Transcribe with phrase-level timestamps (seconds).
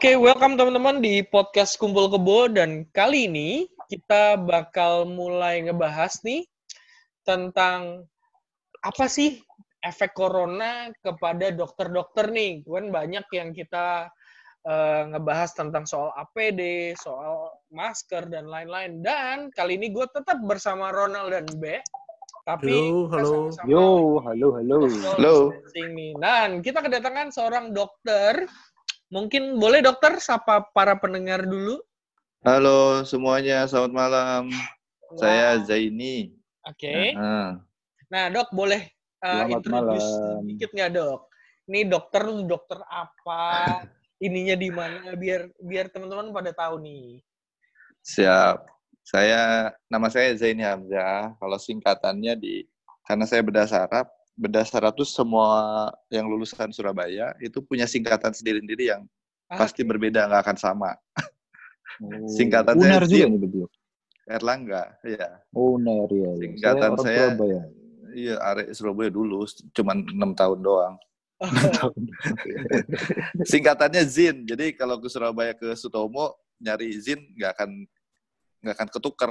[0.00, 6.48] Oke, welcome teman-teman di podcast Kumpul Kebo dan kali ini kita bakal mulai ngebahas nih
[7.20, 8.08] tentang
[8.80, 9.44] apa sih
[9.84, 12.64] efek corona kepada dokter-dokter nih.
[12.64, 14.08] Kan banyak yang kita
[14.64, 19.04] uh, ngebahas tentang soal APD, soal masker dan lain-lain.
[19.04, 21.76] Dan kali ini gue tetap bersama Ronald dan B.
[22.48, 23.52] Tapi Halo, halo.
[23.68, 24.78] Yo, halo, halo.
[25.20, 25.52] Halo.
[26.16, 28.48] Dan kita kedatangan seorang dokter.
[29.10, 31.82] Mungkin boleh dokter sapa para pendengar dulu?
[32.46, 34.42] Halo semuanya, selamat malam.
[35.18, 36.30] Saya Wah, Zaini.
[36.62, 37.18] Oke.
[37.18, 37.58] Ah,
[38.06, 38.86] Nah, dok boleh
[39.26, 40.42] uh, Selamat introduce malam.
[40.46, 41.20] dikit nggak dok?
[41.66, 43.42] Ini dokter dokter apa?
[44.26, 45.18] Ininya di mana?
[45.18, 47.18] Biar biar teman-teman pada tahu nih.
[48.06, 48.62] siap.
[49.02, 51.34] Saya nama saya Zaini Hamzah.
[51.34, 52.62] Kalau singkatannya di
[53.02, 54.06] karena saya bedah saraf,
[54.40, 55.52] bedah saraf itu semua
[56.08, 59.04] yang lulusan Surabaya itu punya singkatan sendiri-sendiri yang
[59.50, 60.90] Ah, pasti berbeda, nggak akan sama.
[61.98, 63.34] Oh, Singkatannya Uner juga Zin.
[63.34, 63.66] nih betul.
[64.30, 65.26] Erlangga, ya.
[65.50, 66.22] Uner ya.
[66.22, 66.30] ya.
[66.38, 67.60] Singkatan orang saya- Surabaya.
[68.14, 69.42] Iya, arek Surabaya dulu,
[69.74, 70.94] cuman enam tahun doang.
[73.50, 74.46] Singkatannya Zin.
[74.46, 77.70] Jadi kalau ke Surabaya ke Sutomo nyari Zin nggak akan
[78.62, 79.30] nggak akan ketukar.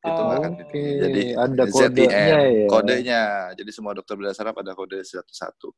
[0.00, 0.52] Itu nggak akan.
[0.64, 2.66] Oke, Jadi ada kodenya ya.
[2.66, 3.22] kodenya.
[3.52, 5.68] Jadi semua dokter bedah saraf ada kode satu-satu.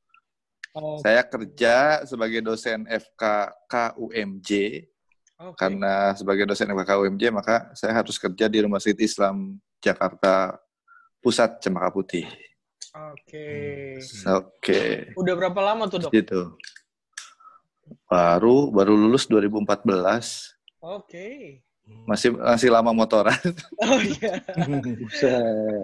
[0.73, 3.23] Oh, Saya kerja sebagai dosen FK
[3.69, 4.51] KUMJ
[5.37, 5.59] oke.
[5.61, 10.57] karena sebagai dosen FK KUMJ maka saya harus kerja di Rumah Sakit Islam Jakarta
[11.21, 12.25] Pusat Cempaka Putih.
[13.13, 13.49] Oke.
[14.33, 16.13] Oke, Udah berapa lama tuh dok?
[16.15, 16.57] gitu.
[18.09, 20.57] Baru baru lulus 2014.
[20.81, 21.61] Oke.
[22.03, 23.35] Masih masih lama motoran.
[23.83, 24.39] Oh iya.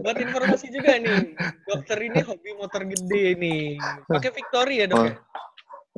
[0.06, 1.34] Buat informasi juga nih,
[1.66, 3.62] dokter ini hobi motor gede nih.
[4.06, 5.02] Pakai Victory ya dok?
[5.02, 5.14] ya?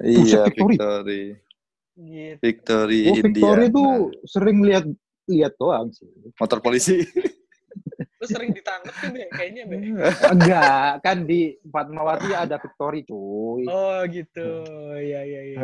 [0.00, 0.76] iya, Victory.
[0.76, 1.22] Victory.
[2.00, 2.40] Gitu.
[2.40, 3.28] Victory Oh, India.
[3.28, 4.84] Victoria tuh Nah, sering lihat
[5.28, 6.08] lihat doang sih.
[6.40, 7.04] motor polisi.
[8.20, 9.96] Lu sering ditangkap tuh Be, kayaknya Be.
[10.36, 13.64] Enggak, kan di Fatmawati ada Victory cuy.
[13.64, 14.60] Oh gitu,
[15.00, 15.60] ya ya ya.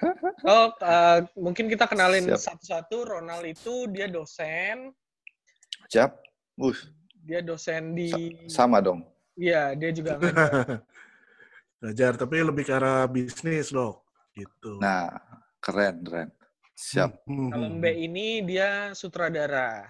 [0.46, 3.18] Oh eh, mungkin kita kenalin satu-satu.
[3.18, 4.94] Ronald itu dia dosen,
[5.90, 6.14] Siap.
[6.62, 6.78] Uh,
[7.26, 8.10] dia dosen di,
[8.46, 9.02] sama dong.
[9.34, 10.80] iya dia juga ngajar.
[11.82, 14.00] Ngajar, tapi lebih ke arah bisnis, dok.
[14.32, 14.78] Gitu.
[14.78, 15.10] Nah,
[15.58, 16.30] keren, keren.
[16.76, 17.26] Siap.
[17.26, 17.50] Hmm.
[17.50, 19.84] Kalau Mbak ini dia sutradara,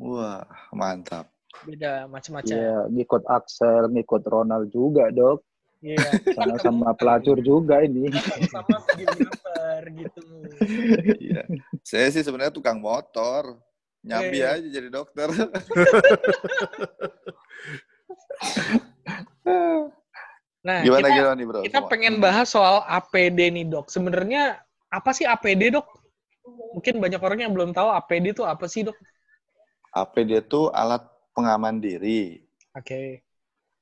[0.00, 0.40] Wah,
[0.72, 1.28] mantap.
[1.60, 2.56] beda macam-macam.
[2.56, 5.44] Iya, ngikut Axel, ngikut Ronald juga, Dok.
[5.80, 6.00] Iya.
[6.32, 8.08] Sama-sama pelacur juga ini.
[8.48, 10.22] Sama videographer gitu.
[11.18, 11.42] Iya.
[11.82, 13.60] Saya sih sebenarnya tukang motor.
[14.00, 14.48] Nyambi Eh.
[14.48, 15.28] aja jadi dokter.
[20.60, 21.60] Nah gimana kita gimana nih, Bro?
[21.64, 21.90] kita Semua?
[21.90, 23.88] pengen bahas soal APD nih dok.
[23.88, 25.88] Sebenarnya apa sih APD dok?
[26.76, 28.96] Mungkin banyak orang yang belum tahu APD itu apa sih dok?
[29.90, 31.02] APD itu alat
[31.32, 32.42] pengaman diri.
[32.72, 33.22] Oke.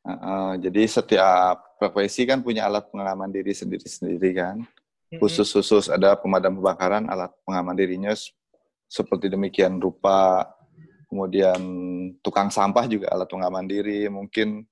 [0.02, 4.64] Heeh, jadi setiap profesi kan punya alat pengaman diri sendiri-sendiri kan.
[5.10, 8.12] Khusus-khusus ada pemadam kebakaran, alat pengaman dirinya
[8.84, 10.48] seperti demikian rupa.
[11.08, 11.60] Kemudian
[12.20, 14.04] tukang sampah juga alat pengaman diri.
[14.08, 14.64] Mungkin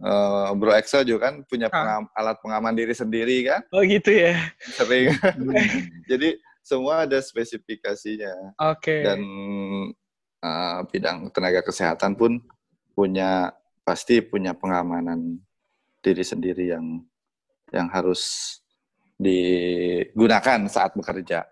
[0.00, 1.76] eh, Bro Excel juga kan punya Ah.
[1.76, 4.48] pengam- alat pengaman diri sendiri kan, Oh gitu ya.
[4.72, 5.12] sering.
[6.10, 9.04] Jadi semua ada spesifikasinya Oke.
[9.04, 9.20] dan
[10.40, 12.40] eh, bidang tenaga kesehatan pun
[12.96, 15.40] punya pasti punya pengamanan
[16.00, 17.04] diri sendiri yang
[17.70, 18.56] yang harus
[19.20, 21.44] digunakan saat bekerja.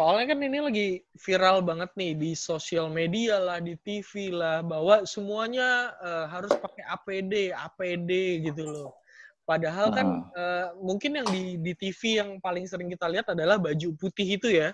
[0.00, 0.88] Soalnya kan ini lagi
[1.20, 6.88] viral banget nih di sosial media lah, di TV lah, bahwa semuanya eh, harus pakai
[6.88, 8.10] APD, APD
[8.48, 8.96] gitu loh.
[9.44, 13.92] Padahal kan eh, mungkin yang di, di TV yang paling sering kita lihat adalah baju
[14.00, 14.72] putih itu ya,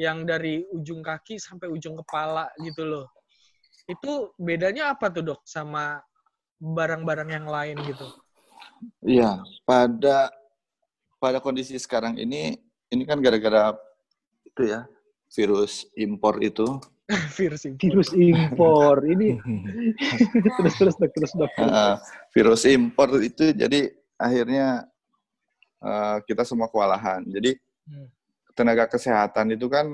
[0.00, 3.06] yang dari ujung kaki sampai ujung kepala gitu loh.
[3.84, 6.00] Itu bedanya apa tuh dok sama
[6.56, 8.06] barang-barang yang lain gitu?
[9.04, 10.32] Iya, pada
[11.20, 12.56] pada kondisi sekarang ini
[12.88, 13.76] ini kan gara-gara
[14.48, 14.88] itu ya
[15.36, 16.64] virus impor itu
[17.36, 17.84] Virus impor.
[17.84, 19.36] Virus impor ini
[20.56, 21.50] terus terus dok terus dok.
[21.60, 21.94] eh,
[22.32, 24.88] virus impor itu jadi akhirnya
[25.84, 27.20] eh, kita semua kewalahan.
[27.28, 27.60] Jadi
[27.90, 28.06] Hmm.
[28.54, 29.86] Tenaga kesehatan itu kan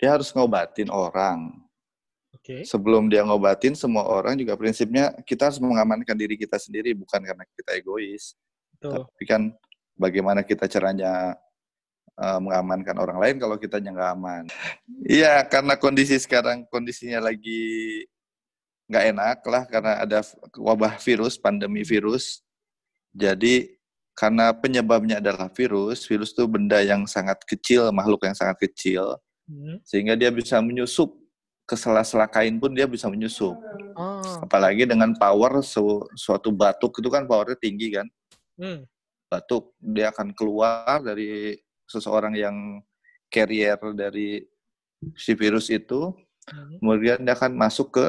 [0.00, 1.52] dia harus ngobatin orang.
[2.32, 2.64] Oke.
[2.64, 7.44] Sebelum dia ngobatin semua orang juga prinsipnya kita harus mengamankan diri kita sendiri bukan karena
[7.56, 8.32] kita egois.
[8.80, 9.04] Tuh.
[9.04, 9.52] Tapi kan
[9.98, 11.36] bagaimana kita caranya
[12.16, 14.44] uh, mengamankan orang lain kalau kita nggak aman.
[15.04, 18.04] Iya, karena kondisi sekarang kondisinya lagi
[18.90, 20.24] nggak enak lah karena ada
[20.56, 22.40] wabah virus, pandemi virus.
[23.12, 23.79] Jadi
[24.14, 29.16] karena penyebabnya adalah virus, virus itu benda yang sangat kecil, makhluk yang sangat kecil,
[29.50, 29.82] Hmm.
[29.82, 31.10] sehingga dia bisa menyusup
[31.66, 33.54] ke sela-sela kain pun dia bisa menyusup.
[33.98, 34.22] Oh.
[34.42, 38.06] Apalagi dengan power su- suatu batuk itu kan powernya tinggi kan.
[38.58, 38.86] Hmm.
[39.30, 42.82] Batuk dia akan keluar dari seseorang yang
[43.30, 44.42] carrier dari
[45.14, 46.10] si virus itu,
[46.50, 46.78] Hmm.
[46.82, 48.04] kemudian dia akan masuk ke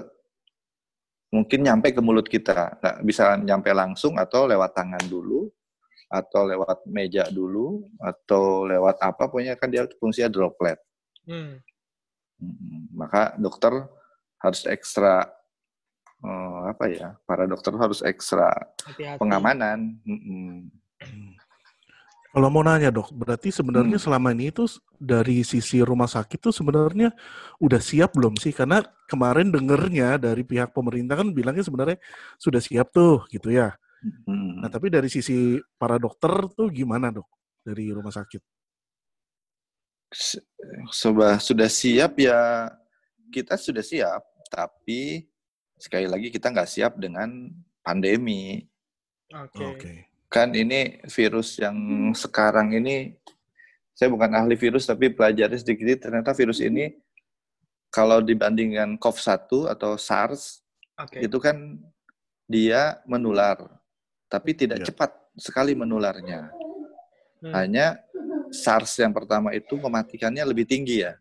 [1.31, 5.47] mungkin nyampe ke mulut kita, nggak bisa nyampe langsung atau lewat tangan dulu,
[6.11, 10.75] atau lewat meja dulu, atau lewat apa, pokoknya kan dia fungsinya droplet.
[11.23, 11.63] Hmm.
[12.41, 13.71] Mm, Maka dokter
[14.43, 15.31] harus ekstra
[16.21, 17.15] eh, apa ya?
[17.23, 18.51] Para dokter harus ekstra
[18.83, 19.17] Hati-hati.
[19.17, 19.95] pengamanan.
[20.03, 20.67] Mm-mm.
[22.31, 24.05] Kalau mau nanya dok, berarti sebenarnya Hmm.
[24.07, 24.63] selama ini itu
[24.95, 27.11] dari sisi rumah sakit tuh sebenarnya
[27.59, 28.55] udah siap belum sih?
[28.55, 28.79] Karena
[29.09, 31.99] kemarin dengernya dari pihak pemerintah kan bilangnya sebenarnya
[32.39, 33.75] sudah siap tuh gitu ya.
[34.01, 34.65] Mm.
[34.65, 37.29] Nah tapi dari sisi para dokter tuh gimana dok
[37.61, 38.41] dari rumah sakit?
[40.91, 42.67] Sudah sudah siap ya
[43.31, 44.21] kita sudah siap,
[44.51, 45.23] tapi
[45.79, 47.47] sekali lagi kita nggak siap dengan
[47.79, 48.59] pandemi.
[49.31, 49.63] Oke.
[49.63, 49.93] Oke.
[50.27, 53.15] Kan ini virus yang sekarang ini
[53.95, 56.91] saya bukan ahli virus tapi pelajari sedikit ternyata virus ini
[57.91, 60.63] kalau dibandingkan COVID-1 atau SARS
[60.95, 61.27] Oke.
[61.27, 61.77] itu kan
[62.47, 63.59] dia menular,
[64.31, 64.85] tapi tidak Ya.
[64.87, 66.47] cepat sekali menularnya.
[67.43, 67.51] Hmm.
[67.51, 67.99] Hanya
[68.49, 71.19] SARS yang pertama itu mematikannya lebih tinggi ya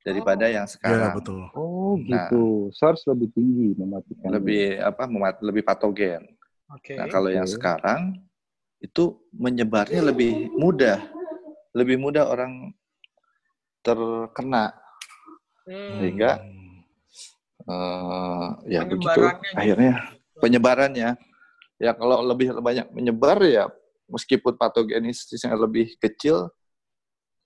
[0.00, 1.12] daripada yang Ya sekarang.
[1.12, 1.42] betul.
[1.52, 2.32] Oh Nah.
[2.32, 2.72] gitu.
[2.72, 4.32] SARS lebih tinggi mematikan.
[4.32, 6.24] Lebih apa memat lebih patogen.
[6.72, 6.96] Oke.
[6.96, 7.60] Nah, kalau yang Oke.
[7.60, 8.16] sekarang
[8.80, 11.04] itu menyebarnya lebih mudah.
[11.76, 12.72] Lebih mudah orang
[13.84, 14.72] terkena
[15.66, 15.98] Hmm.
[15.98, 16.38] sehingga
[17.66, 19.58] eh ya begitu Penyebarannya gitu.
[19.58, 19.92] akhirnya
[20.38, 21.08] penyebarannya
[21.76, 23.68] ya kalau lebih banyak menyebar ya
[24.08, 26.48] meskipun patogenisnya lebih kecil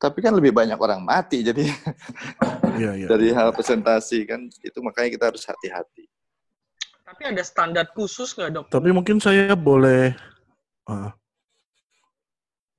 [0.00, 1.68] tapi kan lebih banyak orang mati jadi
[2.80, 3.06] Iya iya.
[3.12, 6.08] dari hal presentasi kan itu makanya kita harus hati-hati
[7.04, 8.64] Tapi ada standar khusus nggak dok?
[8.70, 10.14] Tapi mungkin saya boleh
[10.88, 11.12] ah,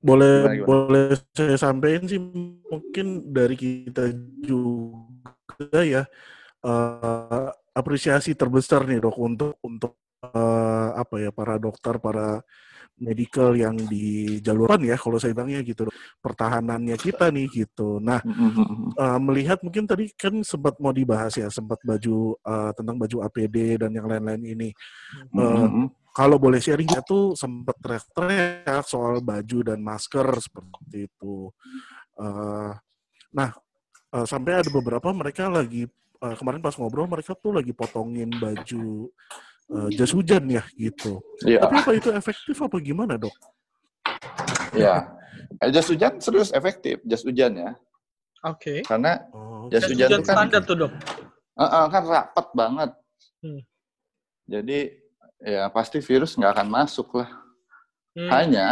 [0.02, 0.66] boleh Gimana, gimana?
[0.66, 1.06] boleh
[1.36, 4.10] saya sampaikan sih mungkin dari kita
[4.42, 6.02] juga ya
[6.66, 12.40] eh, apresiasi terbesar nih dok untuk untuk eh, apa ya para dokter para
[13.02, 15.90] medical yang di jalur depan ya kalau saya bilangnya gitu
[16.22, 17.98] pertahanannya kita nih gitu.
[17.98, 18.22] Nah
[18.94, 23.82] eh, melihat mungkin tadi kan sempat mau dibahas ya sempat baju eh, tentang baju APD
[23.82, 24.70] dan yang lain-lain ini.
[25.34, 25.66] Eh,
[26.12, 31.48] kalau boleh sharing ya tuh sempat teriak-teriak soal baju dan masker seperti itu.
[32.20, 32.72] Eh,
[33.32, 33.50] nah
[34.14, 35.88] eh, sampai ada beberapa mereka lagi
[36.22, 39.10] eh, kemarin pas ngobrol mereka tuh lagi potongin baju
[39.72, 41.18] eh, jas hujan ya gitu.
[41.42, 43.32] Iya, Tapi apa itu efektif apa gimana dok?
[44.72, 45.08] iya.
[45.58, 47.70] Eh, Jas hujan serius efektif, jas hujan ya.
[48.42, 48.82] Oke.
[48.82, 50.92] Karena Oh, Jas Jas hujan hujan itu kan- standar tuh dok.
[51.52, 52.90] eh, eh, kan rapat banget.
[53.40, 53.60] Hmm.
[54.44, 54.78] Jadi
[55.38, 57.30] ya pasti virus nggak akan masuk lah.
[58.12, 58.30] Hmm.
[58.30, 58.66] Hanya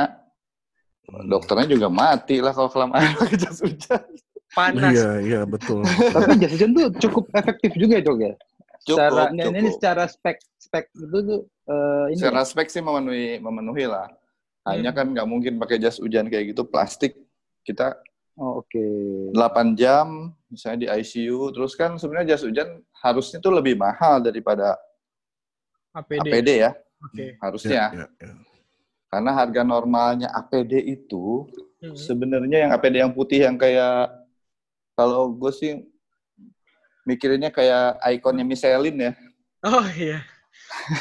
[1.26, 4.02] dokternya juga mati lah kalau kelamaan pakai jas hujan.
[4.50, 4.90] Panas.
[4.90, 5.84] Iya iya betul.
[5.86, 8.34] Tapi jas hujan tuh cukup efektif juga ya, dok ya.
[8.80, 9.74] Cukup, secara ini, ini cukup.
[9.76, 14.08] secara spek spek itu tuh eh, ini Secara spek sih memenuhi memenuhi lah.
[14.62, 14.96] Hanya Hmm.
[14.96, 17.16] kan nggak mungkin pakai jas hujan kayak gitu plastik.
[17.60, 17.96] Kita
[18.34, 18.80] Oh, oke.
[19.36, 24.80] 8 jam misalnya di ICU terus kan sebenarnya jas hujan harusnya tuh lebih mahal daripada
[25.92, 26.24] APD.
[26.24, 27.36] APD ya Oke.
[27.36, 28.32] harusnya Ya, ya, ya.
[29.08, 31.44] karena harga normalnya APD itu
[31.80, 31.96] Hmm.
[31.96, 34.08] sebenarnya yang APD yang putih yang kayak
[34.94, 35.80] kalau gue sih
[37.10, 39.12] mikirinnya kayak ikonnya Michelin ya
[39.60, 40.22] Oh iya.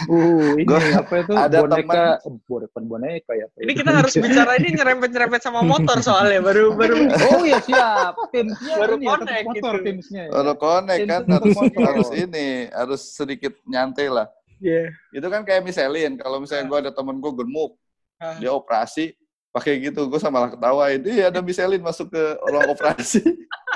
[0.10, 2.18] Uh, ini Gua- apa itu ada boneka,
[2.50, 3.46] bukan boneka ya.
[3.54, 7.06] Ini kita harus bicara ini nyerempet-nyerempet sama motor soalnya baru baru.
[7.30, 8.18] Oh iya siap.
[8.34, 9.86] Timsnya Baru ini ya, connect motor gitu.
[9.86, 10.24] timsnya.
[10.26, 10.32] ya.
[10.34, 11.82] Kalau connect kan Tim harus, motor.
[11.86, 14.26] harus ini harus sedikit nyantai lah
[14.58, 14.90] Iya.
[15.14, 17.78] itu kan kayak Michelin kalau misalnya gue ada temen gue gemuk
[18.18, 18.36] Ah.
[18.36, 19.14] dia operasi
[19.50, 23.22] pakai gitu gue sama lah ketawa itu ya ada Michelin masuk ke ruang operasi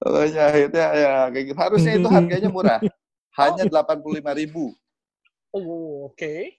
[0.00, 1.58] Pokoknya akhirnya ya kayak gitu.
[1.58, 2.80] Harusnya itu harganya murah.
[3.40, 4.72] Hanya 85.000 ribu.
[5.52, 6.56] Oh oke.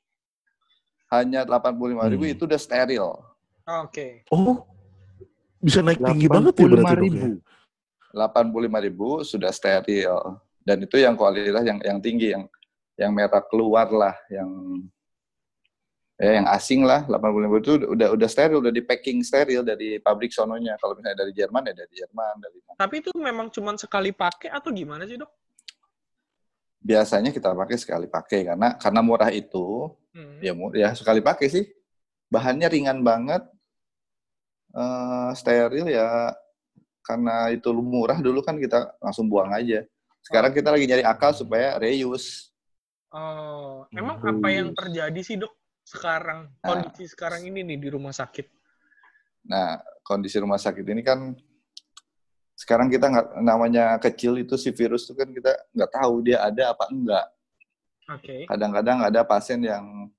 [1.10, 2.34] Hanya 85.000 ribu Hmm.
[2.38, 3.18] itu udah steril.
[3.66, 4.22] Oke.
[4.30, 4.62] Oh
[5.58, 7.34] bisa naik tinggi banget ya berarti ya?
[8.14, 8.78] 85.000.
[8.78, 10.38] 85.000 ribu sudah steril.
[10.62, 12.44] Dan itu yang kualitas yang yang tinggi yang
[12.98, 14.50] yang merek keluar lah yang
[16.18, 20.34] ya yang asing lah 85 itu udah udah steril udah di packing steril dari pabrik
[20.34, 20.74] sononya.
[20.82, 24.74] Kalau misalnya dari Jerman ya dari Jerman dari Tapi itu memang cuma sekali pakai atau
[24.74, 25.30] gimana sih dok?
[26.78, 30.42] biasanya kita pakai sekali pakai karena karena murah itu Hmm.
[30.42, 31.66] ya ya sekali pakai sih.
[32.34, 33.46] Bahannya ringan banget
[34.74, 36.34] eh steril ya
[37.06, 39.86] karena itu murah dulu kan kita langsung buang aja.
[40.26, 42.50] Sekarang kita lagi nyari akal supaya reuse.
[43.14, 45.54] Oh, emang apa yang terjadi sih dok
[45.88, 46.68] sekarang Nah.
[46.68, 48.60] kondisi sekarang ini nih di rumah sakit?
[49.48, 51.32] nah kondisi rumah sakit ini kan
[52.52, 56.76] sekarang kita nggak namanya kecil itu si virus itu kan kita nggak tahu dia ada
[56.76, 57.26] apa enggak
[58.10, 58.44] Oke.
[58.44, 60.12] kadang-kadang ada pasien yang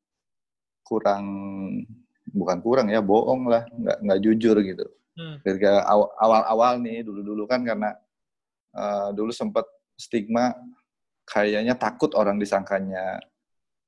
[0.81, 1.25] kurang
[2.25, 5.43] bukan kurang ya bohong lah nggak nggak jujur gitu Hmm.
[5.43, 7.91] ketika aw- awal-awal nih dulu-dulu kan karena
[8.71, 10.55] eh, dulu sempat stigma
[11.27, 13.19] kayaknya takut orang disangkanya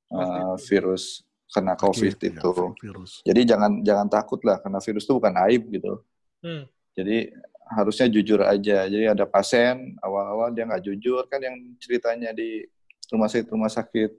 [0.05, 0.67] Positif.
[0.67, 1.03] virus
[1.51, 3.11] kena covid Sakit, ya, itu virus.
[3.21, 5.93] jadi jangan jangan takut lah karena virus itu bukan aib gitu
[6.41, 6.65] Hmm.
[6.97, 7.29] jadi
[7.69, 12.65] harusnya jujur aja jadi ada pasien awal-awal dia nggak jujur kan yang ceritanya di
[13.07, 14.11] rumah sakit rumah sakit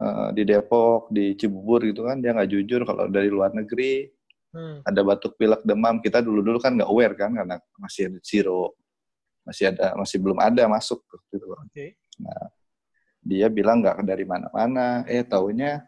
[0.00, 4.10] eh, di Depok di Cibubur gitu kan dia nggak jujur kalau dari luar negeri
[4.54, 4.78] Hmm.
[4.86, 8.78] ada batuk pilek demam kita dulu dulu kan nggak aware kan karena masih ada zero
[9.42, 11.02] masih ada masih belum ada masuk
[11.34, 11.98] gitu Oke.
[13.18, 15.82] dia bilang nggak dari mana-mana eh taunya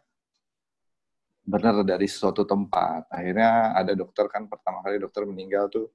[1.47, 5.87] benar dari suatu tempat akhirnya ada dokter kan pertama kali dokter meninggal tuh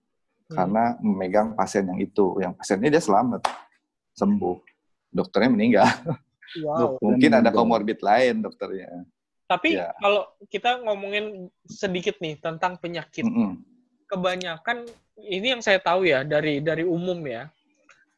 [0.51, 0.67] Hmm.
[0.67, 3.39] karena memegang pasien yang itu yang pasiennya dia selamat
[4.11, 4.59] sembuh
[5.07, 5.87] dokternya meninggal
[6.59, 6.99] Wow.
[7.07, 9.07] mungkin ada komorbid lain dokternya
[9.47, 9.91] Tapi Ya.
[9.99, 13.59] kalau kita ngomongin sedikit nih tentang penyakit, Mm-mm.
[14.07, 14.87] kebanyakan
[15.19, 17.51] ini yang saya tahu ya dari dari umum ya.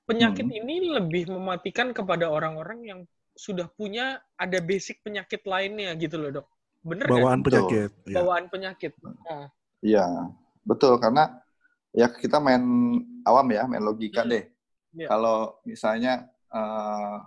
[0.05, 0.57] Penyakit Hmm.
[0.61, 2.99] ini lebih mematikan kepada orang-orang yang
[3.33, 6.47] sudah punya ada basic penyakit lainnya gitu loh, Dok.
[6.83, 7.15] Bener nggak?
[7.17, 7.51] Bawaan Betul.
[7.63, 7.91] penyakit.
[8.05, 8.15] ya.
[8.21, 8.93] Bawaan penyakit.
[9.01, 9.47] Nah,
[9.83, 10.05] Iya,
[10.63, 11.43] betul karena
[11.91, 12.63] ya kita main
[13.27, 14.31] awam ya, main logika Hmm.
[14.31, 14.43] deh.
[14.95, 15.07] Iya.
[15.11, 16.13] Kalau misalnya
[16.47, 17.17] eh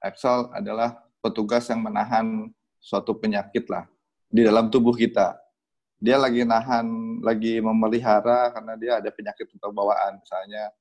[0.00, 2.48] Excel adalah petugas yang menahan
[2.80, 3.84] suatu penyakit lah
[4.26, 5.36] di dalam tubuh kita.
[6.00, 6.88] Dia lagi nahan,
[7.20, 10.72] lagi memelihara karena dia ada penyakit atau bawaan, misalnya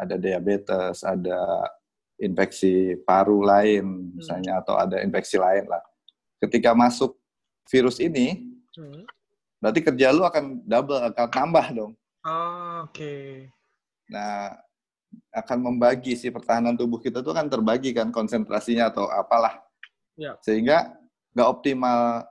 [0.00, 1.68] ada diabetes, ada
[2.16, 5.84] infeksi paru lain, misalnya atau ada infeksi lain lah.
[6.40, 7.20] Ketika masuk
[7.68, 9.04] virus ini, hmm.
[9.62, 11.92] berarti kerja lu akan double, akan tambah dong.
[12.22, 13.48] Ah, Oke.
[14.10, 14.58] Nah,
[15.32, 19.60] akan membagi si pertahanan tubuh kita tuh kan terbagi kan konsentrasinya atau apalah.
[20.16, 20.36] Ya.
[20.44, 20.92] Sehingga
[21.32, 22.26] nggak optimal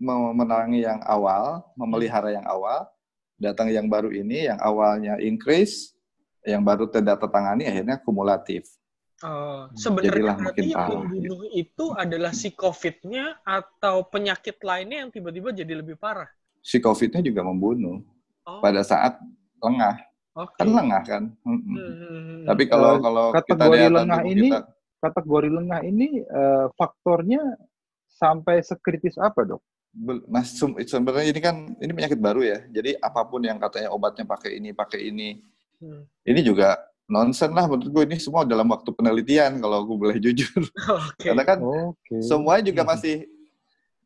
[0.00, 2.88] memerangi yang awal, memelihara yang awal,
[3.36, 5.92] datang yang baru ini, yang awalnya increase,
[6.46, 8.64] yang baru tidak tertangani, akhirnya kumulatif.
[9.20, 15.04] Oh, Jadilah sebenarnya makin berarti yang parah, membunuh itu adalah si COVID-nya atau penyakit lainnya
[15.04, 16.28] yang tiba-tiba jadi lebih parah.
[16.64, 18.00] Si COVID-nya juga membunuh
[18.48, 19.20] Oh, pada saat
[19.60, 20.00] lengah.
[20.32, 20.56] oke.
[20.56, 21.22] Kan lengah kan?
[21.44, 21.76] Mm-mm.
[21.76, 22.44] Hmm.
[22.48, 24.60] Tapi kalau Eh, kalau kita kategori lihat lengah ini kita,
[25.00, 27.40] Kategori lengah ini eh, faktornya
[28.08, 29.60] sampai sekritis apa dok?
[30.30, 32.58] Mas sebenarnya ini kan ini penyakit baru ya.
[32.72, 35.28] Jadi apa pun yang katanya obatnya pakai ini, pakai ini,
[35.80, 36.04] Hmm.
[36.28, 36.76] ini juga
[37.10, 40.62] nonsen lah menurut gue ini semua dalam waktu penelitian kalau gue boleh jujur.
[41.10, 41.26] Oke.
[41.26, 42.22] Karena kan Oke.
[42.22, 43.26] semuanya juga masih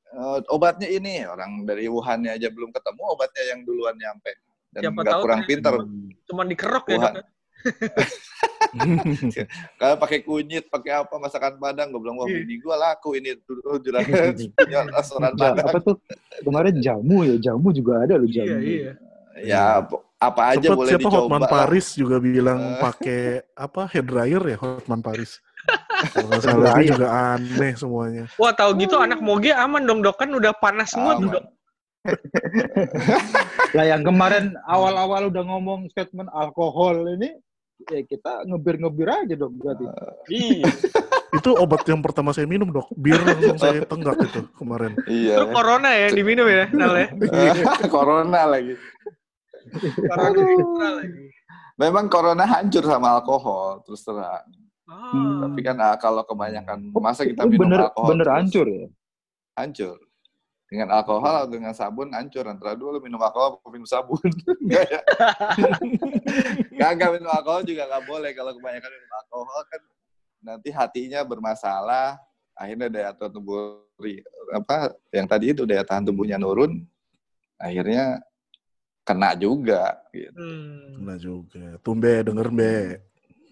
[0.08, 4.32] eh, obatnya ini orang dari Wuhan aja belum ketemu obatnya yang duluan nyampe
[4.72, 5.74] dan Siapa kurang ternyata pinter.
[6.24, 7.12] Cuman dikerok ya, Wuhan.
[7.14, 7.26] Dok.
[9.78, 12.42] Kalau pakai kunyit, pakai apa masakan Padang, gue bilang wah Iya.
[12.42, 15.62] bini gue laku ini dulu juragan punya restoran Padang.
[15.62, 15.96] apa tuh
[16.42, 18.58] kemarin jamu ya jamu juga ada loh Iya, jamu.
[18.60, 18.92] iya.
[19.40, 21.18] Ya ap- apa aja Sempet boleh siapa dicoba.
[21.26, 21.50] Hotman lah.
[21.50, 22.78] Paris juga bilang Eh.
[22.80, 23.20] pakai
[23.52, 25.40] apa hair dryer ya Hotman Paris.
[26.12, 28.24] Kalau salah juga aneh semuanya.
[28.36, 30.20] Wah, tahu gitu anak moge aman dong, Dok.
[30.20, 31.16] Kan udah panas semua.
[31.16, 31.44] Dok.
[33.76, 37.32] Lah yang kemarin awal-awal udah ngomong statement alkohol ini
[37.88, 39.84] ya kita ngebir-ngebir aja dong berarti.
[40.28, 40.68] Iya.
[41.34, 42.86] Itu obat yang pertama saya minum dok.
[42.94, 44.94] Bir langsung saya tenggak itu kemarin.
[45.10, 45.42] Iya.
[45.42, 47.08] Itu corona ya yang diminum ya, Nal ya.
[47.90, 48.78] corona lagi.
[50.08, 51.24] Corona ekstra lagi.
[51.74, 54.46] Memang corona hancur sama alkohol, terus terang.
[54.86, 55.10] Ah.
[55.10, 55.40] Hmm.
[55.48, 58.86] Tapi kan ah, kalau kebanyakan masa kita Oh, minum bener alkohol bener terus, hancur ya.
[59.58, 59.96] Hancur.
[60.64, 62.44] Dengan alkohol atau dengan sabun hancur.
[62.46, 64.22] Antara dua lu minum alkohol atau minum sabun.
[64.64, 65.00] Enggak ya?
[66.80, 68.30] Kagak minum alkohol juga nggak boleh.
[68.38, 69.82] Kalau kebanyakan minum alkohol kan
[70.44, 72.20] nanti hatinya bermasalah.
[72.54, 73.82] Akhirnya daya tahan tubuh
[74.54, 76.86] apa yang tadi itu daya tahan tubuhnya nurun.
[77.58, 78.22] Akhirnya
[79.04, 80.00] kena juga.
[80.10, 80.34] Gitu.
[80.34, 81.04] Hmm.
[81.04, 81.76] Nah juga.
[81.84, 82.74] Tumbe denger be.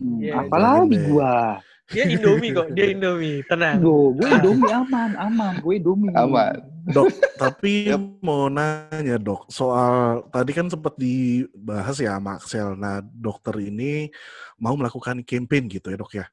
[0.01, 1.07] Hmm, Iya, Apalagi iya.
[1.07, 1.35] gua.
[1.93, 3.45] Dia Indomie kok, dia Indomie.
[3.45, 3.85] Tenang.
[3.85, 5.53] Gue gue Indomie aman, aman.
[5.61, 6.11] Gue Indomie.
[6.17, 6.57] Aman.
[6.89, 7.07] Dok,
[7.43, 8.25] tapi Yep.
[8.25, 12.75] mau nanya dok, soal tadi kan sempat dibahas ya sama Axel.
[12.75, 14.09] Nah, dokter ini
[14.57, 16.27] mau melakukan campaign gitu ya dok ya.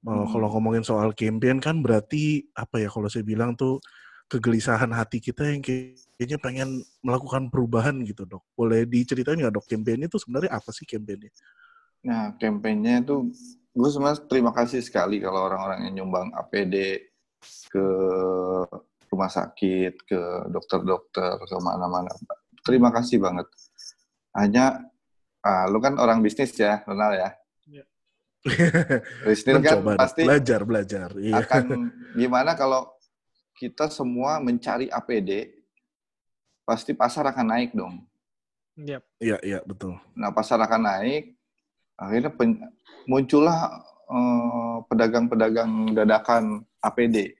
[0.00, 3.80] Uh, Kalau ngomongin soal campaign kan berarti apa ya kalau saya bilang tuh
[4.30, 8.46] kegelisahan hati kita yang kayaknya pengen melakukan perubahan gitu dok.
[8.54, 11.34] Boleh diceritain nggak dok campaign itu sebenarnya apa sih campaignnya?
[12.06, 13.28] Nah, kampanyenya itu
[13.74, 17.06] gue sebenarnya terima kasih sekali kalau orang-orang yang nyumbang APD
[17.68, 17.86] ke
[19.10, 22.14] rumah sakit, ke dokter-dokter, ke mana-mana.
[22.62, 23.50] Terima kasih banget.
[24.30, 24.86] Hanya,
[25.42, 27.30] ah, lu kan orang bisnis ya, Ronald ya.
[29.28, 31.08] Bisnis kan pasti belajar belajar.
[31.20, 31.44] Iya.
[31.44, 32.88] akan gimana kalau
[33.60, 35.52] kita semua mencari APD,
[36.64, 38.00] pasti pasar akan naik dong.
[38.80, 39.02] Yep.
[39.20, 40.00] Iya iya betul.
[40.16, 41.36] Nah, pasar akan naik,
[41.94, 42.64] akhirnya pen-
[43.04, 47.36] muncullah eh, pedagang-pedagang dadakan APD,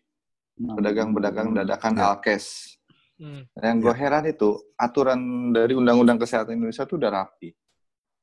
[0.61, 2.12] Nah, pedagang-pedagang dadakan Ya.
[2.12, 2.77] alkes.
[3.17, 3.49] Hmm.
[3.57, 7.50] Yang gue heran itu aturan dari Undang-Undang Kesehatan Indonesia itu udah rapi,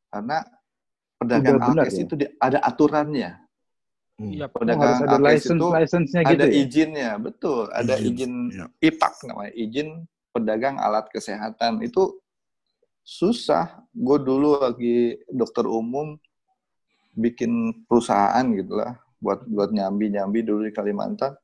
[0.07, 0.45] karena
[1.17, 2.05] pedagang Udah benar alkes ya?
[2.05, 3.31] itu di- ada aturannya.
[4.17, 4.33] Hmm.
[4.33, 4.49] Yep.
[4.49, 6.53] Oh, Pedagang harus ada license, itu license-nya gitu ada ya?
[6.57, 7.61] izinnya, betul.
[7.69, 8.65] Ada Izin, izin ya.
[8.81, 9.87] IPAK namanya, izin
[10.33, 11.85] pedagang alat kesehatan.
[11.85, 12.17] Itu
[13.05, 13.85] susah.
[13.93, 16.17] Gue dulu lagi dokter umum
[17.13, 21.37] bikin perusahaan gitu lah buat buat nyambi nyambi dulu di Kalimantan.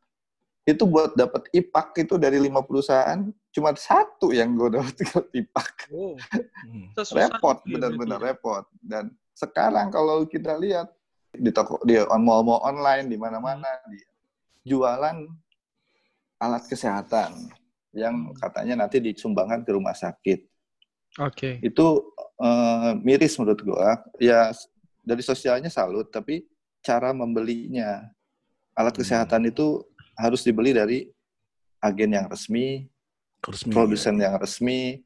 [0.66, 3.20] Itu buat dapat IPAK itu dari lima perusahaan
[3.54, 4.98] cuma satu yang gue dapat
[5.30, 5.76] IPAK.
[5.94, 6.18] Oh,
[6.64, 6.88] Hmm.
[6.96, 8.26] Repot, benar-benar ya.
[8.32, 8.64] repot.
[8.80, 10.88] Dan sekarang kalau kita lihat
[11.34, 13.98] di toko di mall-mall online di mana-mana di
[14.64, 15.18] jualan
[16.38, 17.50] alat kesehatan
[17.94, 18.38] yang Hmm.
[18.38, 20.46] katanya nanti disumbangkan ke rumah sakit.
[21.22, 21.62] Oke.
[21.62, 22.14] Itu
[22.44, 24.02] eh, miris menurut gua.
[24.18, 24.50] Ya
[25.06, 26.44] dari sosialnya salut, tapi
[26.84, 28.10] cara membelinya
[28.74, 29.02] alat Hmm.
[29.06, 29.86] kesehatan itu
[30.18, 31.10] harus dibeli dari
[31.80, 32.90] agen yang resmi,
[33.44, 35.04] Resmi, produsen yang resmi.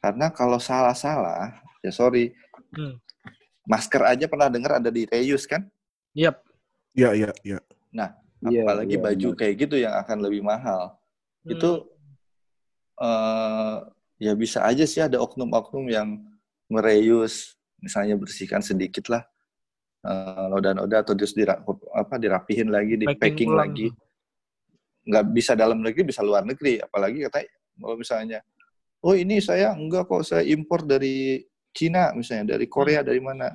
[0.00, 2.32] Karena kalau salah-salah, ya sorry,
[2.76, 3.00] Hmm.
[3.68, 5.66] Masker aja pernah dengar ada di reuse kan?
[6.16, 6.36] Yep.
[6.96, 7.58] Iya iya iya.
[8.48, 9.38] Iya, Apalagi iya, baju benar.
[9.38, 10.96] kayak gitu yang akan lebih mahal.
[11.44, 11.52] Hmm.
[11.52, 11.70] Itu
[13.00, 13.76] eh
[14.20, 16.08] ya bisa aja sih ada oknum-oknum yang
[16.72, 19.24] mereuse, misalnya bersihkan sedikit lah
[20.04, 21.60] eh, noda-noda atau terus dira,
[21.92, 23.60] apa dirapihin lagi, di Packing packing ulang.
[23.68, 23.86] lagi.
[25.04, 26.80] Nggak bisa dalam negeri, bisa luar negeri.
[26.80, 27.44] Apalagi kata
[27.76, 28.40] kalau misalnya,
[29.04, 32.74] oh ini saya enggak kok saya impor dari Cina misalnya, dari Hmm.
[32.74, 33.54] Korea, dari mana?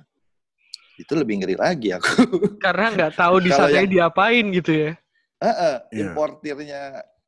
[0.96, 2.08] Itu lebih ngeri lagi aku.
[2.66, 4.92] Karena nggak tahu di sana yang- diapain gitu ya.
[5.36, 6.04] Heeh, Iya.
[6.08, 6.82] importirnya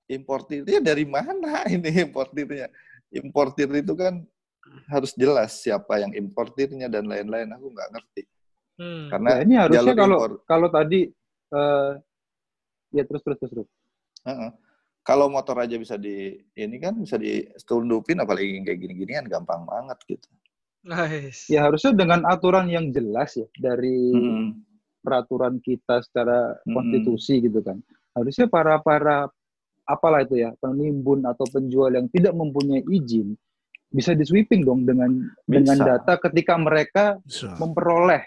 [0.08, 2.72] importirnya dari mana ini importirnya?
[3.12, 4.24] Importir itu kan
[4.88, 7.52] harus jelas siapa yang importirnya dan lain-lain.
[7.52, 8.24] Aku nggak ngerti.
[8.80, 9.12] Hmm.
[9.12, 11.00] Karena Ya, ini harusnya jalur kalau impor, kalau tadi
[11.48, 11.92] eh
[12.92, 13.52] ya terus terus terus.
[13.52, 13.70] terus.
[14.24, 14.52] heeh.
[15.02, 19.96] kalau motor aja bisa di ini kan bisa ditundupin apalagi yang kayak gini-ginian gampang banget
[20.06, 20.28] gitu.
[20.88, 21.52] Nice.
[21.52, 24.56] Ya harusnya dengan aturan yang jelas ya dari Mm-mm.
[25.04, 27.84] peraturan kita secara konstitusi gitu kan.
[28.16, 29.28] Harusnya para para
[29.84, 33.36] apalah itu ya penimbun atau penjual yang tidak mempunyai izin
[33.88, 35.12] bisa di sweeping dong dengan
[35.48, 35.88] dengan Bisa.
[35.96, 37.56] data ketika mereka Bisa.
[37.56, 38.24] memperoleh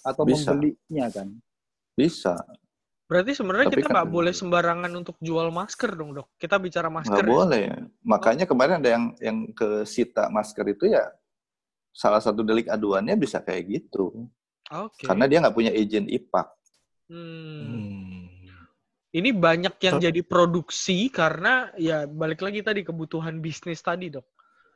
[0.00, 0.52] atau Bisa.
[0.52, 1.28] membelinya kan.
[1.92, 2.36] Bisa,
[3.08, 6.28] Berarti sebenarnya Tapi kita kan- nggak boleh sembarangan untuk jual masker dong dok.
[6.36, 7.16] Kita bicara masker.
[7.16, 7.32] nggak ya?
[7.32, 7.64] boleh.
[8.04, 11.08] Makanya kemarin ada yang yang ke sita masker itu ya
[11.98, 14.30] salah satu delik aduannya bisa kayak gitu.
[14.70, 15.02] Oke.
[15.02, 16.48] Karena dia nggak punya izin IPAK.
[17.10, 17.64] Hmm.
[17.66, 18.22] Hmm.
[19.08, 24.22] Ini banyak yang Tapi- jadi produksi karena ya balik lagi tadi kebutuhan bisnis tadi dok.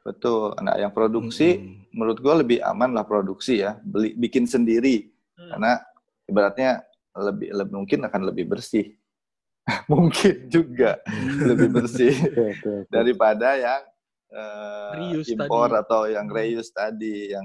[0.02, 0.58] Betul.
[0.58, 1.86] Nah, yang produksi Hmm.
[1.94, 5.06] menurut gua lebih aman lah produksi ya, beli bikin sendiri
[5.38, 5.46] Hmm.
[5.54, 5.72] karena
[6.26, 6.70] ibaratnya
[7.14, 8.98] lebih, lebih mungkin akan lebih bersih.
[9.92, 10.98] mungkin juga
[11.38, 12.10] lebih bersih
[12.94, 13.82] daripada yang
[14.96, 15.80] Reuse impor tadi.
[15.84, 17.44] atau yang reuse tadi yang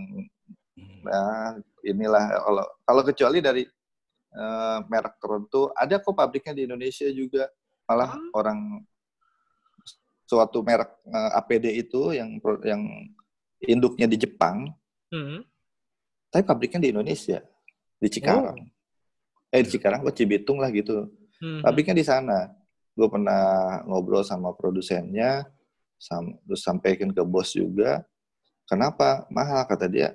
[1.03, 3.63] nah, inilah kalau kalau kecuali dari
[4.31, 7.51] eh, merek tertentu ada kok pabriknya di Indonesia juga.
[7.87, 8.23] Malah Ah.
[8.35, 8.83] orang
[10.27, 12.83] suatu merek eh, APD itu yang yang
[13.63, 14.71] induknya di Jepang.
[15.07, 15.39] Hmm.
[16.27, 17.39] tapi pabriknya di Indonesia
[17.95, 18.59] di Cikarang.
[19.47, 21.07] Eh di Cikarang apa Cibitung lah gitu.
[21.39, 21.63] Hmm.
[21.63, 22.51] pabriknya di sana.
[22.91, 25.47] Gue pernah ngobrol sama produsennya
[25.97, 28.05] sam terus sampaikan ke bos juga
[28.69, 30.13] kenapa mahal kata dia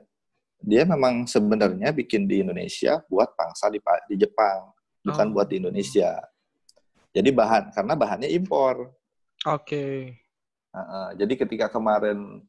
[0.63, 4.71] dia memang sebenarnya bikin di Indonesia buat pangsa di di Jepang
[5.03, 5.33] bukan Oh.
[5.35, 6.23] buat di Indonesia
[7.11, 8.95] jadi bahan karena bahannya impor
[9.43, 10.15] Oke.
[10.73, 12.47] Heeh, jadi ketika kemarin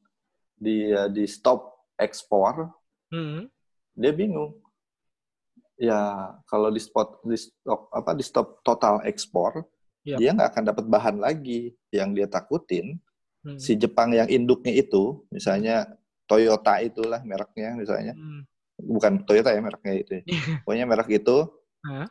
[0.56, 2.69] dia di stop ekspor
[3.10, 3.46] Hmm.
[3.93, 4.58] dia bingung
[5.78, 9.65] ya kalau di spot di stop apa di stop total ekspor
[10.06, 10.17] Yap.
[10.22, 12.98] dia nggak akan dapat bahan lagi yang dia takutin
[13.43, 13.60] Hmm.
[13.60, 15.84] si Jepang yang induknya itu misalnya
[16.23, 18.47] Toyota itulah mereknya misalnya Hmm.
[18.79, 20.23] bukan Toyota ya mereknya itu ya.
[20.63, 21.38] pokoknya merek itu
[21.84, 22.08] Hah?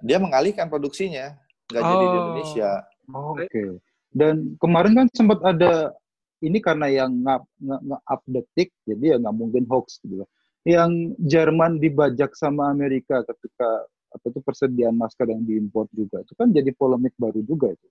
[0.00, 1.36] dia mengalihkan produksinya,
[1.68, 2.16] nggak jadi di Oh.
[2.18, 2.70] Indonesia.
[3.08, 3.80] Oh, Oke.
[4.10, 5.92] Dan kemarin kan sempat ada
[6.38, 10.28] ini karena yang nggak nggak up detik, jadi ya nggak mungkin hoax gitu loh.
[10.62, 13.68] Yang Jerman dibajak sama Amerika ketika
[14.08, 17.88] apa itu persediaan masker yang diimpor juga, itu kan jadi polemik baru juga itu.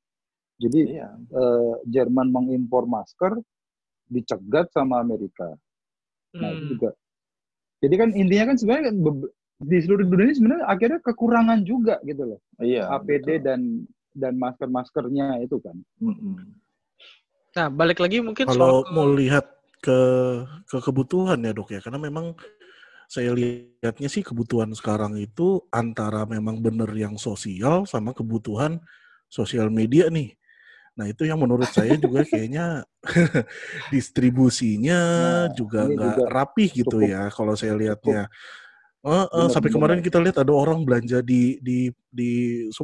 [0.57, 1.09] Jadi Iya.
[1.17, 3.37] eh, Jerman mengimpor masker
[4.05, 5.57] dicegat sama Amerika.
[6.37, 6.71] Nah itu Hmm.
[6.77, 6.89] juga.
[7.83, 8.95] Jadi kan intinya kan sebenarnya kan
[9.63, 12.39] di seluruh dunia sebenarnya akhirnya kekurangan juga gitu loh.
[12.59, 12.87] Iya.
[12.89, 13.43] APD betul.
[13.43, 13.59] dan
[14.13, 15.73] dan masker-maskernya itu kan.
[15.97, 16.37] Mm-mm.
[17.53, 19.45] Nah, balik lagi mungkin Kalau soal ke- mau lihat
[19.81, 19.99] ke
[20.69, 22.37] ke kebutuhan ya dok ya, karena memang
[23.09, 28.79] saya lihatnya sih kebutuhan sekarang itu antara memang benar yang sosial sama kebutuhan
[29.29, 30.33] sosial media nih.
[30.93, 32.86] Nah itu yang menurut saya juga kayaknya
[33.93, 38.29] distribusinya Nah, juga nggak rapih gitu cukup- ya kalau saya lihatnya.
[39.03, 39.75] Eh, eh, Benar, sampai benar.
[39.84, 42.32] kemarin kita lihat ada orang belanja di di di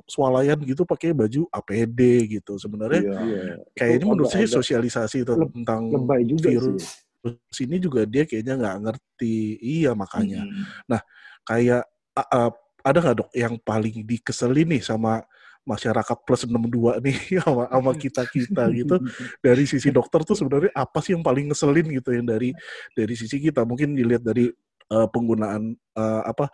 [0.03, 2.59] swalayan gitu pakai baju APD gitu.
[2.59, 3.19] Sebenarnya Iya.
[3.23, 3.43] Iya.
[3.71, 5.87] kayaknya menurut saya sosialisasi itu tentang
[6.27, 7.07] juga virus
[7.55, 7.67] sih.
[7.67, 9.35] ini juga dia kayaknya nggak ngerti.
[9.63, 10.43] Iya makanya.
[10.43, 10.99] Mm-mm.
[11.47, 15.23] Kayak a- a- ada nggak dok yang paling dikeselin nih sama
[15.69, 18.95] masyarakat plus 62 nih sama sama kita kita gitu
[19.45, 22.49] dari sisi dokter tuh sebenarnya apa sih yang paling ngeselin gitu yang dari
[22.97, 24.49] dari sisi kita mungkin dilihat dari
[24.89, 26.49] eh, penggunaan eh, apa